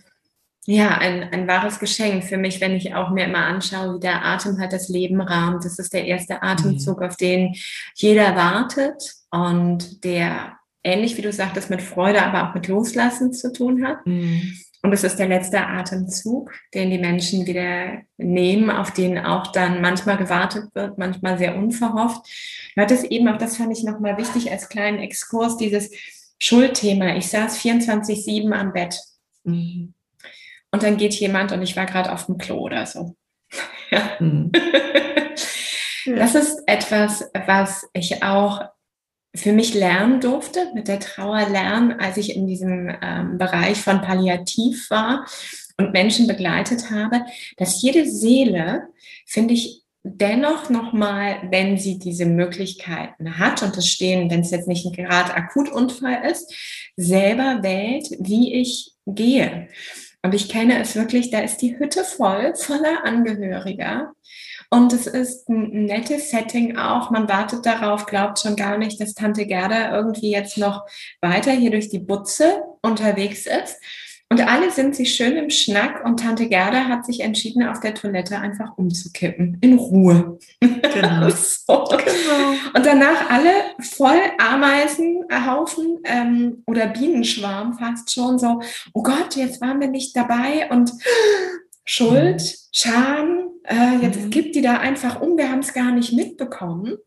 [0.75, 4.25] ja ein, ein wahres Geschenk für mich, wenn ich auch mir immer anschaue, wie der
[4.25, 5.65] Atem halt das Leben rahmt.
[5.65, 7.05] Das ist der erste Atemzug, mhm.
[7.05, 7.55] auf den
[7.95, 13.51] jeder wartet und der ähnlich wie du sagtest, mit Freude, aber auch mit Loslassen zu
[13.51, 14.05] tun hat.
[14.05, 14.55] Mhm.
[14.81, 19.81] Und es ist der letzte Atemzug, den die Menschen wieder nehmen, auf den auch dann
[19.81, 22.25] manchmal gewartet wird, manchmal sehr unverhofft.
[22.75, 25.91] Du hattest eben auch, das fand ich nochmal wichtig als kleinen Exkurs, dieses
[26.39, 27.17] Schuldthema.
[27.17, 28.97] Ich saß 24-7 am Bett.
[29.43, 29.93] Mhm.
[30.71, 33.15] Und dann geht jemand und ich war gerade auf dem Klo oder so.
[33.89, 34.11] ja.
[34.19, 34.51] Mhm.
[36.05, 38.61] Das ist etwas, was ich auch
[39.35, 44.01] für mich lernen durfte, mit der Trauer lernen, als ich in diesem ähm, Bereich von
[44.01, 45.25] Palliativ war
[45.77, 47.21] und Menschen begleitet habe,
[47.57, 48.87] dass jede Seele,
[49.25, 54.67] finde ich, dennoch nochmal, wenn sie diese Möglichkeiten hat und es stehen, wenn es jetzt
[54.67, 56.53] nicht ein gerade Akutunfall ist,
[56.95, 59.67] selber wählt, wie ich gehe.
[60.21, 64.13] Und ich kenne es wirklich, da ist die Hütte voll, voller Angehöriger.
[64.69, 67.09] Und es ist ein nettes Setting auch.
[67.09, 70.85] Man wartet darauf, glaubt schon gar nicht, dass Tante Gerda irgendwie jetzt noch
[71.21, 73.77] weiter hier durch die Butze unterwegs ist.
[74.31, 77.95] Und alle sind sich schön im Schnack und Tante Gerda hat sich entschieden, auf der
[77.95, 79.57] Toilette einfach umzukippen.
[79.61, 80.37] In Ruhe.
[80.59, 81.29] Genau.
[81.31, 81.85] so.
[81.89, 82.51] genau.
[82.75, 88.61] Und danach alle voll Ameisenhaufen ähm, oder Bienenschwarm fast schon so,
[88.93, 90.91] oh Gott, jetzt waren wir nicht dabei und
[91.85, 92.55] Schuld, mhm.
[92.71, 94.29] Scham, äh, jetzt mhm.
[94.29, 96.97] gibt die da einfach um, wir haben es gar nicht mitbekommen.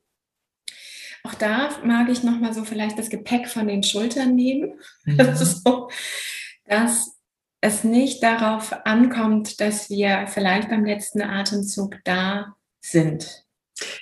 [1.23, 4.73] Auch da mag ich nochmal so vielleicht das Gepäck von den Schultern nehmen.
[5.05, 5.19] Mhm.
[5.19, 5.89] Das ist so,
[6.67, 7.19] dass
[7.61, 13.45] es nicht darauf ankommt, dass wir vielleicht beim letzten Atemzug da sind.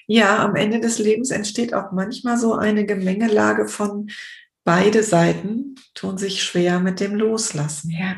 [0.07, 4.11] Ja, am Ende des Lebens entsteht auch manchmal so eine Gemengelage von
[4.65, 7.91] beide Seiten tun sich schwer mit dem Loslassen.
[7.91, 8.17] Ja.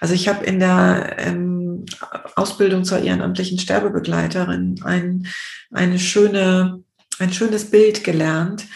[0.00, 1.84] Also ich habe in der ähm,
[2.34, 5.26] Ausbildung zur ehrenamtlichen Sterbebegleiterin ein,
[5.70, 6.82] eine schöne,
[7.18, 8.66] ein schönes Bild gelernt,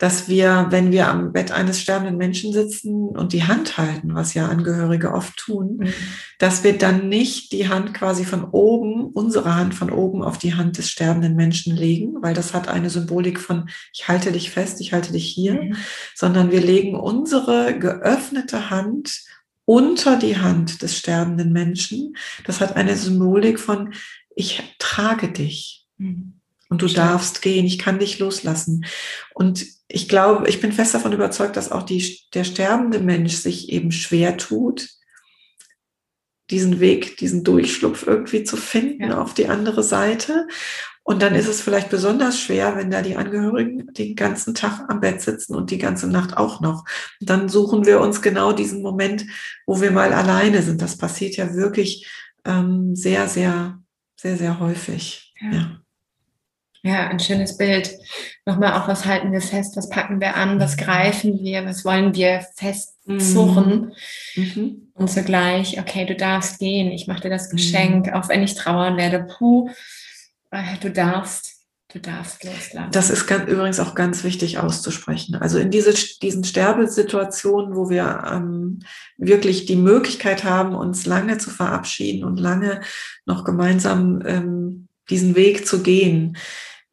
[0.00, 4.32] dass wir, wenn wir am Bett eines sterbenden Menschen sitzen und die Hand halten, was
[4.32, 5.92] ja Angehörige oft tun, mhm.
[6.38, 10.54] dass wir dann nicht die Hand quasi von oben, unsere Hand von oben auf die
[10.54, 14.80] Hand des sterbenden Menschen legen, weil das hat eine Symbolik von, ich halte dich fest,
[14.80, 15.76] ich halte dich hier, mhm.
[16.14, 19.20] sondern wir legen unsere geöffnete Hand
[19.66, 22.16] unter die Hand des sterbenden Menschen.
[22.46, 23.92] Das hat eine Symbolik von,
[24.34, 25.86] ich trage dich.
[25.98, 26.39] Mhm.
[26.70, 28.86] Und du darfst gehen, ich kann dich loslassen.
[29.34, 33.70] Und ich glaube, ich bin fest davon überzeugt, dass auch die, der sterbende Mensch sich
[33.70, 34.88] eben schwer tut,
[36.48, 39.20] diesen Weg, diesen Durchschlupf irgendwie zu finden ja.
[39.20, 40.46] auf die andere Seite.
[41.02, 45.00] Und dann ist es vielleicht besonders schwer, wenn da die Angehörigen den ganzen Tag am
[45.00, 46.84] Bett sitzen und die ganze Nacht auch noch.
[47.20, 49.26] Und dann suchen wir uns genau diesen Moment,
[49.66, 50.80] wo wir mal alleine sind.
[50.80, 52.08] Das passiert ja wirklich
[52.44, 53.82] ähm, sehr, sehr,
[54.16, 55.34] sehr, sehr häufig.
[55.40, 55.50] ja.
[55.50, 55.80] ja.
[56.82, 57.90] Ja, ein schönes Bild.
[58.46, 60.80] Nochmal auch, was halten wir fest, was packen wir an, was mhm.
[60.80, 63.92] greifen wir, was wollen wir festzurren.
[64.34, 64.92] Mhm.
[64.94, 68.14] Und zugleich, okay, du darfst gehen, ich mache dir das Geschenk, mhm.
[68.14, 69.68] auch wenn ich trauern werde, puh,
[70.50, 72.92] äh, du darfst, du darfst loslassen.
[72.92, 75.34] Das ist ganz, übrigens auch ganz wichtig auszusprechen.
[75.34, 78.78] Also in diese, diesen Sterbesituationen, wo wir ähm,
[79.18, 82.80] wirklich die Möglichkeit haben, uns lange zu verabschieden und lange
[83.26, 86.38] noch gemeinsam ähm, diesen Weg zu gehen,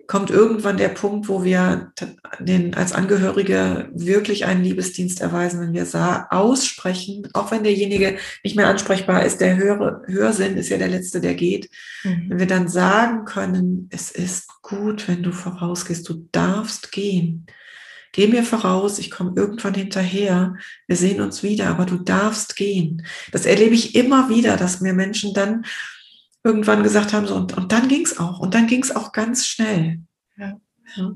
[0.08, 1.92] kommt irgendwann der Punkt, wo wir
[2.40, 8.56] den, als Angehörige wirklich einen Liebesdienst erweisen, wenn wir sah, aussprechen, auch wenn derjenige nicht
[8.56, 11.70] mehr ansprechbar ist, der höhere, Hörsinn ist ja der Letzte, der geht.
[12.04, 12.30] Mhm.
[12.30, 17.46] Wenn wir dann sagen können, es ist gut, wenn du vorausgehst, du darfst gehen.
[18.14, 20.56] Geh mir voraus, ich komme irgendwann hinterher,
[20.88, 23.06] wir sehen uns wieder, aber du darfst gehen.
[23.32, 25.66] Das erlebe ich immer wieder, dass mir Menschen dann
[26.48, 28.40] irgendwann gesagt haben, so, und, und dann ging es auch.
[28.40, 30.00] Und dann ging es auch ganz schnell.
[30.38, 30.60] Ja.
[30.96, 31.14] Ja.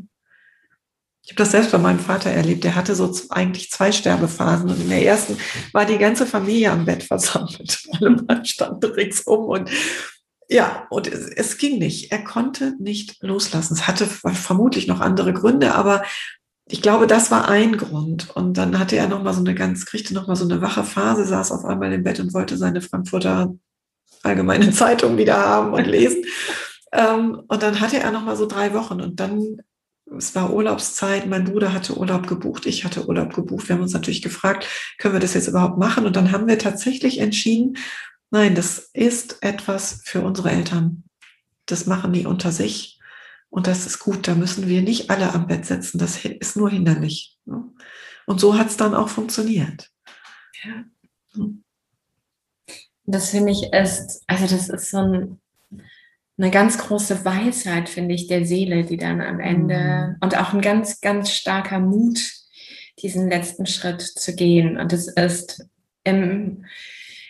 [1.24, 2.64] Ich habe das selbst bei meinem Vater erlebt.
[2.64, 4.70] Der hatte so eigentlich zwei Sterbephasen.
[4.70, 5.38] Und in der ersten
[5.72, 7.88] war die ganze Familie am Bett versammelt.
[8.00, 9.46] Alle Mann standen ringsum.
[9.46, 9.70] Und
[10.50, 12.12] ja, und es, es, ging nicht.
[12.12, 13.76] Er konnte nicht loslassen.
[13.76, 16.04] Es hatte vermutlich noch andere Gründe, aber
[16.68, 18.36] ich glaube, das war ein Grund.
[18.36, 20.84] Und dann hatte er noch mal so eine ganz, kriegte noch mal so eine wache
[20.84, 23.54] Phase, saß auf einmal im Bett und wollte seine Frankfurter
[24.24, 26.24] Allgemeine Zeitung wieder haben und lesen.
[26.92, 29.62] ähm, und dann hatte er noch mal so drei Wochen und dann
[30.18, 33.70] es war Urlaubszeit, mein Bruder hatte Urlaub gebucht, ich hatte Urlaub gebucht.
[33.70, 34.68] Wir haben uns natürlich gefragt,
[34.98, 36.06] können wir das jetzt überhaupt machen?
[36.06, 37.78] Und dann haben wir tatsächlich entschieden,
[38.30, 41.04] nein, das ist etwas für unsere Eltern.
[41.66, 43.00] Das machen die unter sich.
[43.50, 45.98] Und das ist gut, da müssen wir nicht alle am Bett sitzen.
[45.98, 47.38] Das ist nur hinderlich.
[47.46, 47.64] Ne?
[48.26, 49.90] Und so hat es dann auch funktioniert.
[50.64, 50.86] Ja.
[53.12, 55.42] Das finde ich ist, also das ist so ein,
[56.38, 60.16] eine ganz große Weisheit, finde ich, der Seele, die dann am Ende mhm.
[60.22, 62.20] und auch ein ganz, ganz starker Mut,
[63.00, 64.78] diesen letzten Schritt zu gehen.
[64.78, 65.68] Und es ist
[66.04, 66.66] im,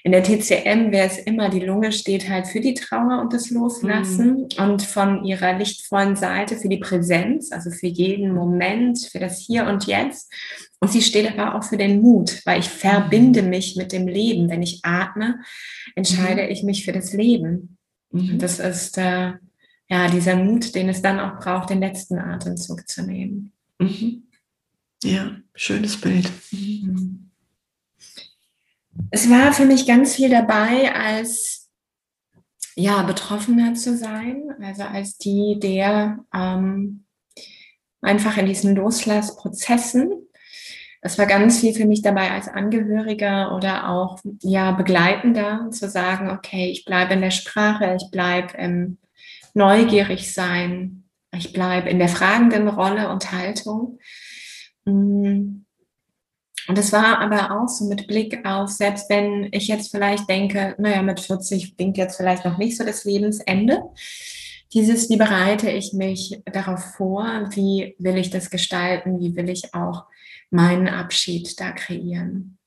[0.04, 3.52] in der TCM wäre es immer, die Lunge steht halt für die Trauer und das
[3.52, 4.64] Loslassen mhm.
[4.64, 9.68] und von ihrer lichtvollen Seite für die Präsenz, also für jeden Moment, für das Hier
[9.68, 10.32] und Jetzt.
[10.80, 13.50] Und sie steht aber auch für den Mut, weil ich verbinde mhm.
[13.50, 14.50] mich mit dem Leben.
[14.50, 15.40] Wenn ich atme,
[15.96, 16.50] entscheide mhm.
[16.50, 17.78] ich mich für das Leben.
[18.12, 18.40] Mhm.
[18.40, 19.34] Das ist äh,
[19.88, 23.52] ja dieser Mut, den es dann auch braucht, den letzten Atemzug zu nehmen.
[23.78, 24.24] Mhm.
[25.04, 26.32] Ja, schönes Bild.
[26.52, 27.11] Mhm
[29.10, 31.70] es war für mich ganz viel dabei, als
[32.76, 37.06] ja, Betroffener zu sein, also als die, der ähm,
[38.02, 40.12] einfach in diesen Loslassprozessen.
[41.02, 46.30] Es war ganz viel für mich dabei als Angehöriger oder auch ja Begleitender zu sagen,
[46.30, 49.00] okay, ich bleibe in der Sprache, ich bleibe im
[49.54, 54.00] neugierig sein, ich bleibe in der fragenden Rolle und Haltung.
[54.86, 55.64] Mm.
[56.68, 60.76] Und es war aber auch so mit Blick auf, selbst wenn ich jetzt vielleicht denke,
[60.78, 63.82] naja, mit 40 blinkt jetzt vielleicht noch nicht so das Lebensende.
[64.74, 67.50] Dieses, wie bereite ich mich darauf vor?
[67.52, 69.20] Wie will ich das gestalten?
[69.20, 70.06] Wie will ich auch
[70.50, 72.58] meinen Abschied da kreieren?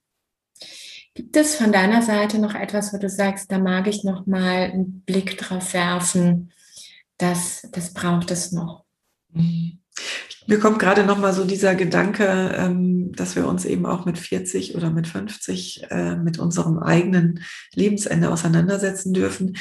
[1.14, 4.72] Gibt es von deiner Seite noch etwas, wo du sagst, da mag ich noch mal
[4.72, 6.52] einen Blick drauf werfen,
[7.18, 8.84] dass das braucht es noch?
[9.30, 9.78] Mhm.
[10.46, 14.18] Mir kommt gerade noch mal so dieser Gedanke, ähm, dass wir uns eben auch mit
[14.18, 17.40] 40 oder mit 50 äh, mit unserem eigenen
[17.74, 19.56] Lebensende auseinandersetzen dürfen.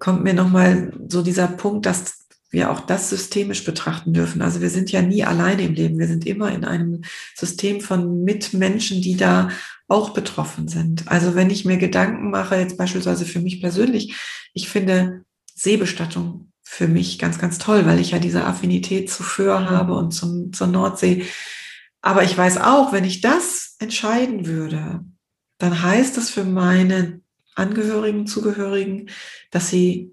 [0.00, 4.42] Kommt mir noch mal so dieser Punkt, dass wir auch das systemisch betrachten dürfen.
[4.42, 5.98] Also wir sind ja nie alleine im Leben.
[5.98, 7.02] Wir sind immer in einem
[7.34, 9.50] System von Mitmenschen, die da
[9.88, 11.06] auch betroffen sind.
[11.06, 14.16] Also wenn ich mir Gedanken mache, jetzt beispielsweise für mich persönlich,
[14.52, 15.24] ich finde
[15.54, 19.70] Seebestattung für mich ganz, ganz toll, weil ich ja diese Affinität zu Föhr mhm.
[19.70, 21.24] habe und zum, zur Nordsee.
[22.02, 25.04] Aber ich weiß auch, wenn ich das entscheiden würde,
[25.58, 27.20] dann heißt das für meine
[27.54, 29.08] Angehörigen, Zugehörigen,
[29.52, 30.12] dass sie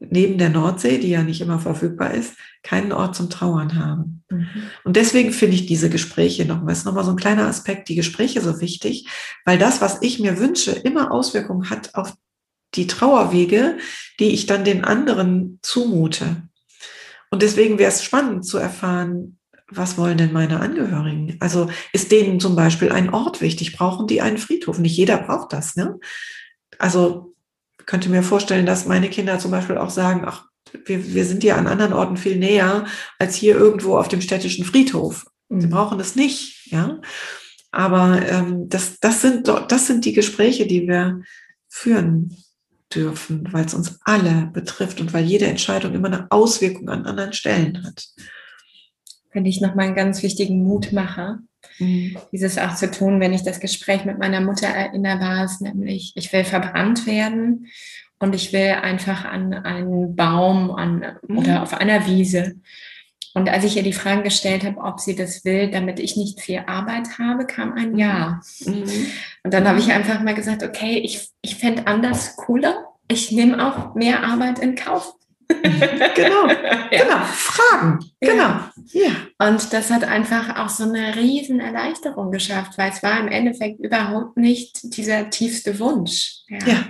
[0.00, 4.24] neben der Nordsee, die ja nicht immer verfügbar ist, keinen Ort zum Trauern haben.
[4.30, 4.48] Mhm.
[4.84, 8.40] Und deswegen finde ich diese Gespräche nochmal, ist nochmal so ein kleiner Aspekt, die Gespräche
[8.40, 9.06] so wichtig,
[9.44, 12.14] weil das, was ich mir wünsche, immer Auswirkungen hat auf
[12.74, 13.78] die Trauerwege,
[14.18, 16.48] die ich dann den anderen zumute.
[17.30, 21.36] Und deswegen wäre es spannend zu erfahren, was wollen denn meine Angehörigen?
[21.40, 23.76] Also ist denen zum Beispiel ein Ort wichtig?
[23.76, 24.78] Brauchen die einen Friedhof?
[24.78, 25.76] Nicht jeder braucht das.
[25.76, 25.98] Ne?
[26.78, 27.34] Also
[27.86, 30.46] könnte mir vorstellen, dass meine Kinder zum Beispiel auch sagen, ach,
[30.84, 32.86] wir, wir sind ja an anderen Orten viel näher
[33.18, 35.26] als hier irgendwo auf dem städtischen Friedhof.
[35.48, 35.70] Sie mhm.
[35.70, 37.00] brauchen das nicht, ja.
[37.70, 41.22] Aber ähm, das, das, sind, das sind die Gespräche, die wir
[41.68, 42.36] führen
[42.94, 47.32] dürfen, weil es uns alle betrifft und weil jede Entscheidung immer eine Auswirkung an anderen
[47.32, 48.06] Stellen hat.
[49.30, 51.40] Finde ich nochmal einen ganz wichtigen Mutmacher,
[51.78, 52.16] mhm.
[52.32, 56.12] dieses auch zu tun, wenn ich das Gespräch mit meiner Mutter erinnere, war es nämlich,
[56.16, 57.66] ich will verbrannt werden
[58.18, 61.38] und ich will einfach an einen Baum an, mhm.
[61.38, 62.56] oder auf einer Wiese.
[63.34, 66.40] Und als ich ihr die Frage gestellt habe, ob sie das will, damit ich nicht
[66.40, 68.40] viel Arbeit habe, kam ein Ja.
[68.64, 68.84] Mhm.
[69.42, 72.86] Und dann habe ich einfach mal gesagt, okay, ich, ich fände anders cooler.
[73.08, 75.14] Ich nehme auch mehr Arbeit in Kauf.
[76.14, 76.88] genau, ja.
[76.90, 77.24] genau.
[77.24, 78.60] Fragen, genau.
[78.92, 79.10] Ja.
[79.38, 83.80] Und das hat einfach auch so eine riesen Erleichterung geschafft, weil es war im Endeffekt
[83.80, 86.42] überhaupt nicht dieser tiefste Wunsch.
[86.48, 86.58] Ja.
[86.66, 86.84] ja.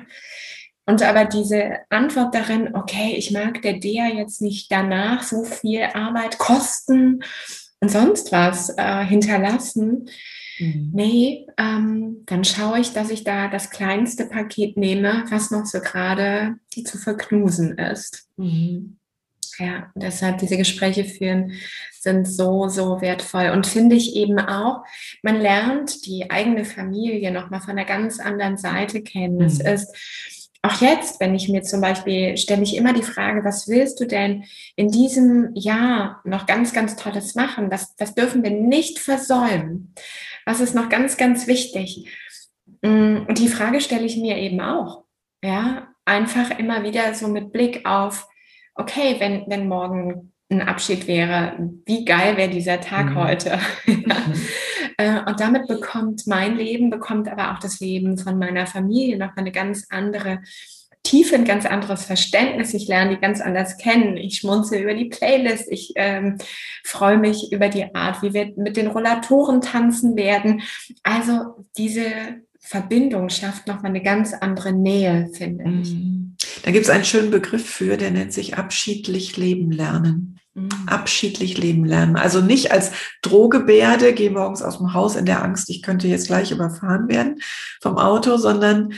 [0.92, 5.84] Und aber diese Antwort darin, okay, ich mag der der jetzt nicht danach so viel
[5.94, 7.24] Arbeit, Kosten
[7.80, 10.10] und sonst was äh, hinterlassen.
[10.58, 10.90] Mhm.
[10.92, 15.80] Nee, ähm, dann schaue ich, dass ich da das kleinste Paket nehme, was noch so
[15.80, 18.28] gerade zu verknusen ist.
[18.36, 18.98] Mhm.
[19.58, 21.52] Ja, deshalb diese Gespräche führen
[22.00, 23.48] sind so, so wertvoll.
[23.48, 24.84] Und finde ich eben auch,
[25.22, 29.36] man lernt die eigene Familie nochmal von einer ganz anderen Seite kennen.
[29.36, 29.42] Mhm.
[29.44, 33.66] Es ist auch jetzt, wenn ich mir zum Beispiel, stelle ich immer die Frage, was
[33.66, 34.44] willst du denn
[34.76, 37.68] in diesem Jahr noch ganz, ganz Tolles machen?
[37.68, 39.92] Das, das dürfen wir nicht versäumen.
[40.46, 42.06] Was ist noch ganz, ganz wichtig?
[42.82, 45.02] Mm, und die Frage stelle ich mir eben auch.
[45.42, 48.28] Ja, einfach immer wieder so mit Blick auf,
[48.76, 51.56] okay, wenn, wenn morgen ein Abschied wäre,
[51.86, 53.16] wie geil wäre dieser Tag mhm.
[53.16, 53.58] heute?
[54.96, 59.36] Äh, und damit bekommt mein Leben, bekommt aber auch das Leben von meiner Familie noch
[59.36, 60.40] eine ganz andere
[61.02, 62.74] Tiefe, ein ganz anderes Verständnis.
[62.74, 64.16] Ich lerne die ganz anders kennen.
[64.16, 65.70] Ich schmunze über die Playlist.
[65.70, 66.38] Ich ähm,
[66.84, 70.62] freue mich über die Art, wie wir mit den Rollatoren tanzen werden.
[71.02, 72.04] Also diese
[72.60, 75.92] Verbindung schafft nochmal eine ganz andere Nähe, finde ich.
[75.92, 76.36] Mhm.
[76.62, 80.31] Da gibt es einen schönen Begriff für, der nennt sich abschiedlich leben lernen.
[80.54, 80.68] Mhm.
[80.86, 82.16] Abschiedlich leben lernen.
[82.16, 82.92] Also nicht als
[83.22, 87.40] Drohgebärde, gehe morgens aus dem Haus in der Angst, ich könnte jetzt gleich überfahren werden
[87.80, 88.92] vom Auto, sondern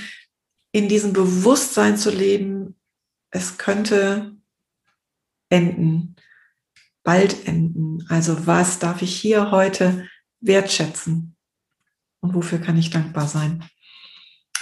[0.73, 2.75] in diesem Bewusstsein zu leben,
[3.31, 4.37] es könnte
[5.49, 6.17] enden,
[7.05, 8.05] bald enden.
[8.09, 10.09] Also was darf ich hier heute
[10.41, 11.37] wertschätzen?
[12.21, 13.63] Und wofür kann ich dankbar sein?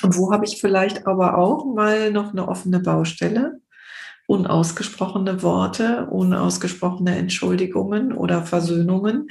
[0.03, 3.61] Und wo habe ich vielleicht aber auch mal noch eine offene Baustelle?
[4.33, 9.28] Unausgesprochene Worte, unausgesprochene Entschuldigungen oder Versöhnungen,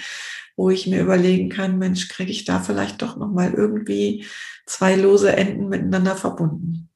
[0.56, 4.26] wo ich mir überlegen kann, Mensch, kriege ich da vielleicht doch noch mal irgendwie
[4.68, 6.88] zwei lose Enden miteinander verbunden.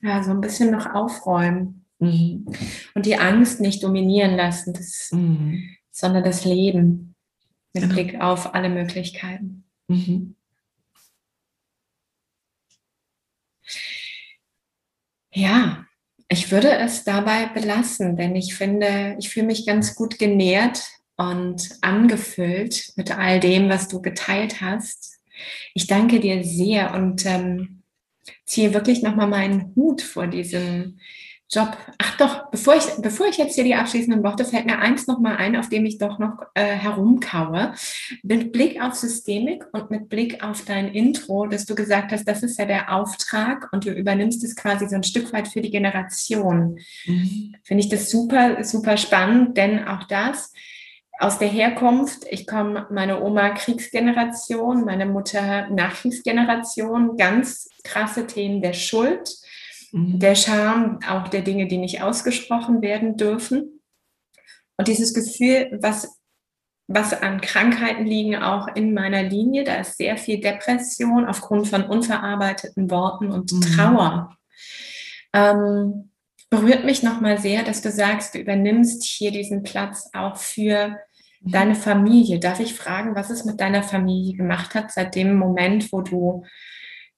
[0.00, 1.84] Ja, so ein bisschen noch aufräumen.
[1.98, 2.46] Mhm.
[2.94, 5.68] Und die Angst nicht dominieren lassen, das, mhm.
[5.90, 7.16] sondern das Leben
[7.72, 7.94] mit genau.
[7.94, 9.64] Blick auf alle Möglichkeiten.
[9.88, 10.36] Mhm.
[15.34, 15.86] Ja,
[16.32, 20.82] ich würde es dabei belassen, denn ich finde, ich fühle mich ganz gut genährt
[21.16, 25.20] und angefüllt mit all dem, was du geteilt hast.
[25.74, 27.82] Ich danke dir sehr und ähm,
[28.46, 30.98] ziehe wirklich nochmal meinen Hut vor diesem
[31.52, 31.76] Job.
[31.98, 35.36] Ach doch, bevor ich, bevor ich jetzt hier die abschließenden Worte, fällt mir eins nochmal
[35.36, 37.74] ein, auf dem ich doch noch äh, herumkaue.
[38.22, 42.42] Mit Blick auf Systemik und mit Blick auf dein Intro, dass du gesagt hast, das
[42.42, 45.70] ist ja der Auftrag und du übernimmst es quasi so ein Stück weit für die
[45.70, 46.78] Generation.
[47.04, 47.54] Mhm.
[47.62, 50.54] Finde ich das super, super spannend, denn auch das
[51.18, 58.72] aus der Herkunft, ich komme, meine Oma Kriegsgeneration, meine Mutter Nachkriegsgeneration, ganz krasse Themen der
[58.72, 59.36] Schuld,
[59.92, 60.18] mhm.
[60.18, 63.80] der Scham, auch der Dinge, die nicht ausgesprochen werden dürfen.
[64.76, 66.20] Und dieses Gefühl, was,
[66.88, 71.84] was an Krankheiten liegen, auch in meiner Linie, da ist sehr viel Depression aufgrund von
[71.84, 73.60] unverarbeiteten Worten und mhm.
[73.60, 74.36] Trauer.
[75.32, 76.10] Ähm,
[76.50, 80.98] berührt mich nochmal sehr, dass du sagst, du übernimmst hier diesen Platz auch für
[81.40, 82.38] deine Familie.
[82.38, 86.44] Darf ich fragen, was es mit deiner Familie gemacht hat seit dem Moment, wo du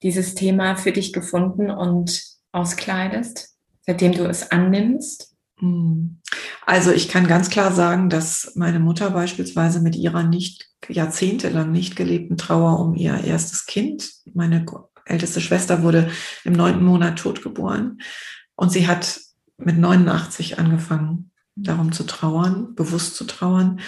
[0.02, 5.34] dieses Thema für dich gefunden und auskleidest, seitdem du es annimmst?
[5.58, 6.20] Hm.
[6.66, 11.96] Also ich kann ganz klar sagen, dass meine Mutter beispielsweise mit ihrer nicht jahrzehntelang nicht
[11.96, 14.64] gelebten Trauer um ihr erstes Kind, meine
[15.06, 16.10] älteste Schwester wurde
[16.44, 18.00] im neunten Monat totgeboren
[18.56, 19.20] und sie hat
[19.58, 23.80] mit 89 angefangen, darum zu trauern, bewusst zu trauern,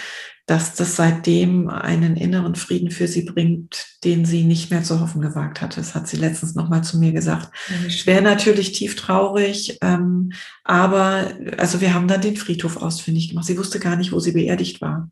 [0.47, 5.21] dass das seitdem einen inneren Frieden für sie bringt, den sie nicht mehr zu hoffen
[5.21, 5.81] gewagt hatte.
[5.81, 7.49] Das hat sie letztens nochmal zu mir gesagt.
[7.85, 10.31] Ich wäre natürlich tief traurig, ähm,
[10.63, 13.45] aber also wir haben dann den Friedhof ausfindig gemacht.
[13.45, 15.11] Sie wusste gar nicht, wo sie beerdigt war,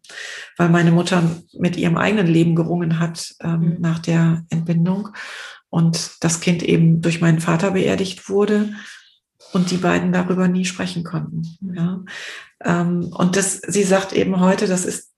[0.55, 1.21] weil meine Mutter
[1.51, 3.75] mit ihrem eigenen Leben gerungen hat ähm, mhm.
[3.81, 5.09] nach der Entbindung
[5.69, 8.69] und das Kind eben durch meinen Vater beerdigt wurde
[9.51, 11.57] und die beiden darüber nie sprechen konnten.
[11.75, 12.05] Ja.
[12.63, 15.11] Ähm, und das, sie sagt eben heute, das ist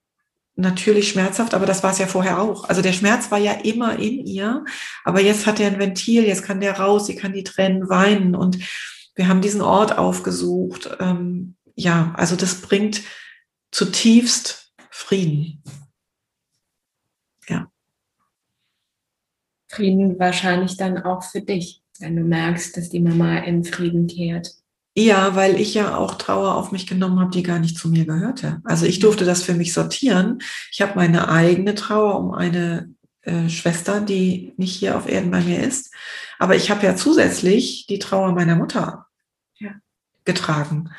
[0.58, 2.66] natürlich schmerzhaft, aber das war es ja vorher auch.
[2.66, 4.66] Also der Schmerz war ja immer in ihr,
[5.04, 8.36] aber jetzt hat er ein Ventil, jetzt kann der raus, sie kann die Tränen weinen
[8.36, 8.58] und
[9.16, 10.90] wir haben diesen Ort aufgesucht.
[11.00, 13.02] Ähm, ja, also das bringt
[13.72, 15.64] zutiefst Frieden.
[17.48, 17.72] Ja.
[19.68, 24.54] Frieden wahrscheinlich dann auch für dich wenn du merkst, dass die Mama in Frieden kehrt.
[25.00, 28.06] Ja, weil ich ja auch Trauer auf mich genommen habe, die gar nicht zu mir
[28.06, 28.62] gehörte.
[28.64, 30.40] Also ich durfte das für mich sortieren.
[30.72, 32.90] Ich habe meine eigene Trauer um eine
[33.22, 35.94] äh, Schwester, die nicht hier auf Erden bei mir ist.
[36.40, 39.06] Aber ich habe ja zusätzlich die Trauer meiner Mutter
[39.60, 39.70] ja.
[40.26, 40.90] getragen.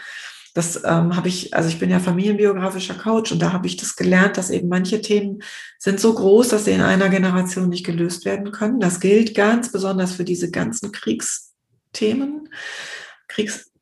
[0.54, 3.96] Das ähm, habe ich, also ich bin ja familienbiografischer Coach und da habe ich das
[3.96, 5.42] gelernt, dass eben manche Themen
[5.80, 8.78] sind so groß, dass sie in einer Generation nicht gelöst werden können.
[8.78, 12.48] Das gilt ganz besonders für diese ganzen Kriegsthemen,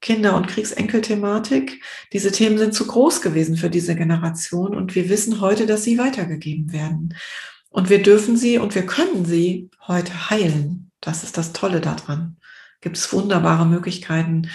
[0.07, 1.83] Kriegskinder- und Kriegsenkelthematik.
[2.13, 5.99] Diese Themen sind zu groß gewesen für diese Generation und wir wissen heute, dass sie
[5.99, 7.15] weitergegeben werden.
[7.71, 10.91] Und wir dürfen sie und wir können sie heute heilen.
[11.01, 12.37] Das ist das Tolle daran
[12.81, 14.49] gibt es wunderbare Möglichkeiten,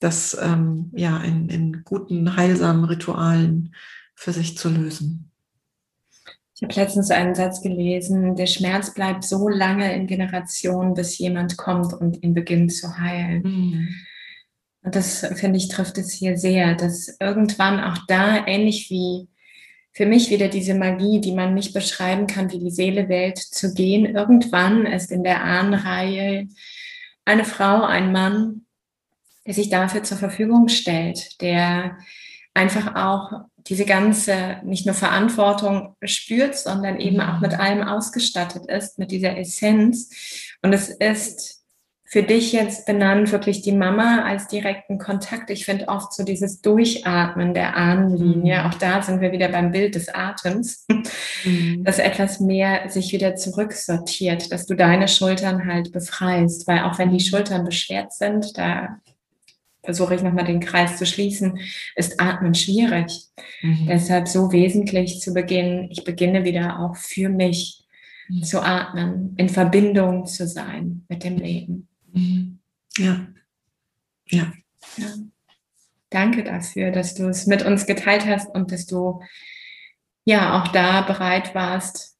[0.00, 3.74] das ähm, ja in, in guten, heilsamen Ritualen
[4.14, 5.30] für sich zu lösen.
[6.54, 11.58] Ich habe letztens einen Satz gelesen, der Schmerz bleibt so lange in Generationen, bis jemand
[11.58, 13.42] kommt und ihn beginnt zu heilen.
[13.42, 13.88] Mhm.
[14.84, 19.28] Und das, finde ich, trifft es hier sehr, dass irgendwann auch da, ähnlich wie
[19.92, 23.72] für mich wieder diese Magie, die man nicht beschreiben kann, wie die Seele wählt, zu
[23.72, 24.04] gehen.
[24.04, 26.48] Irgendwann ist in der Ahnenreihe
[27.24, 28.66] eine Frau, ein Mann,
[29.46, 31.96] der sich dafür zur Verfügung stellt, der
[32.52, 37.60] einfach auch diese ganze, nicht nur Verantwortung spürt, sondern eben auch mit mhm.
[37.60, 40.10] allem ausgestattet ist, mit dieser Essenz.
[40.62, 41.53] Und es ist
[42.06, 45.50] für dich jetzt benannt wirklich die Mama als direkten Kontakt.
[45.50, 48.66] Ich finde oft so dieses Durchatmen der Ahnenlinie, mhm.
[48.66, 50.86] auch da sind wir wieder beim Bild des Atems,
[51.44, 51.82] mhm.
[51.82, 57.10] dass etwas mehr sich wieder zurücksortiert, dass du deine Schultern halt befreist, weil auch wenn
[57.10, 59.00] die Schultern beschwert sind, da
[59.82, 61.58] versuche ich nochmal den Kreis zu schließen,
[61.96, 63.24] ist Atmen schwierig.
[63.62, 63.86] Mhm.
[63.88, 67.84] Deshalb so wesentlich zu beginnen, ich beginne wieder auch für mich
[68.28, 68.42] mhm.
[68.42, 71.88] zu atmen, in Verbindung zu sein mit dem Leben.
[72.14, 72.60] Mhm.
[72.96, 73.26] Ja.
[74.28, 74.52] ja.
[74.96, 75.14] Ja.
[76.10, 79.20] Danke dafür, dass du es mit uns geteilt hast und dass du
[80.24, 82.16] ja auch da bereit warst,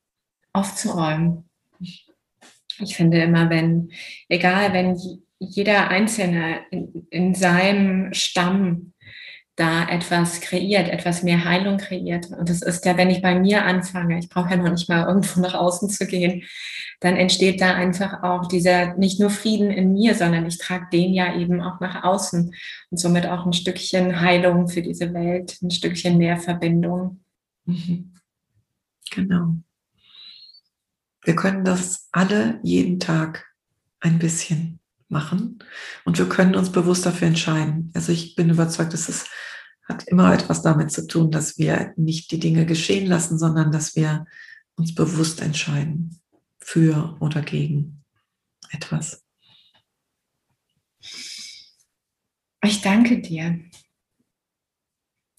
[0.53, 1.49] aufzuräumen.
[1.79, 3.93] Ich finde immer, wenn,
[4.29, 4.99] egal, wenn
[5.39, 8.94] jeder Einzelne in, in seinem Stamm
[9.57, 12.31] da etwas kreiert, etwas mehr Heilung kreiert.
[12.31, 15.07] Und das ist ja, wenn ich bei mir anfange, ich brauche ja noch nicht mal
[15.07, 16.43] irgendwo nach außen zu gehen,
[17.01, 21.13] dann entsteht da einfach auch dieser nicht nur Frieden in mir, sondern ich trage den
[21.15, 22.53] ja eben auch nach außen
[22.91, 27.21] und somit auch ein Stückchen Heilung für diese Welt, ein Stückchen mehr Verbindung.
[27.65, 28.15] Mhm.
[29.11, 29.55] Genau.
[31.23, 33.47] Wir können das alle jeden Tag
[34.01, 34.81] ein bisschen
[35.15, 35.61] machen.
[36.05, 37.91] Und wir können uns bewusst dafür entscheiden.
[37.95, 39.25] Also ich bin überzeugt, dass es
[39.85, 43.97] hat immer etwas damit zu tun, dass wir nicht die Dinge geschehen lassen, sondern dass
[43.97, 44.27] wir
[44.77, 46.21] uns bewusst entscheiden
[46.59, 48.03] für oder gegen
[48.71, 49.23] etwas.
[52.65, 53.61] Ich danke dir.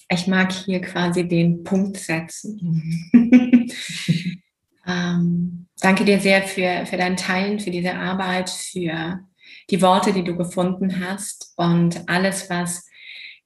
[0.09, 3.09] Ich mag hier quasi den Punkt setzen.
[3.11, 3.71] Mhm.
[4.86, 9.26] ähm, danke dir sehr für, für dein Teilen, für diese Arbeit, für
[9.70, 12.86] die Worte, die du gefunden hast und alles, was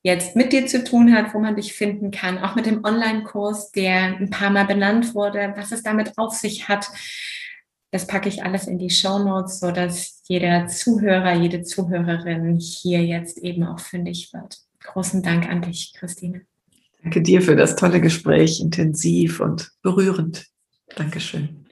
[0.01, 3.71] jetzt mit dir zu tun hat, wo man dich finden kann, auch mit dem Online-Kurs,
[3.71, 6.89] der ein paar Mal benannt wurde, was es damit auf sich hat.
[7.91, 13.03] Das packe ich alles in die Show Notes, so dass jeder Zuhörer, jede Zuhörerin hier
[13.03, 14.57] jetzt eben auch fündig wird.
[14.83, 16.41] Großen Dank an dich, Christine.
[17.01, 20.47] Danke dir für das tolle Gespräch, intensiv und berührend.
[20.95, 21.65] Dankeschön.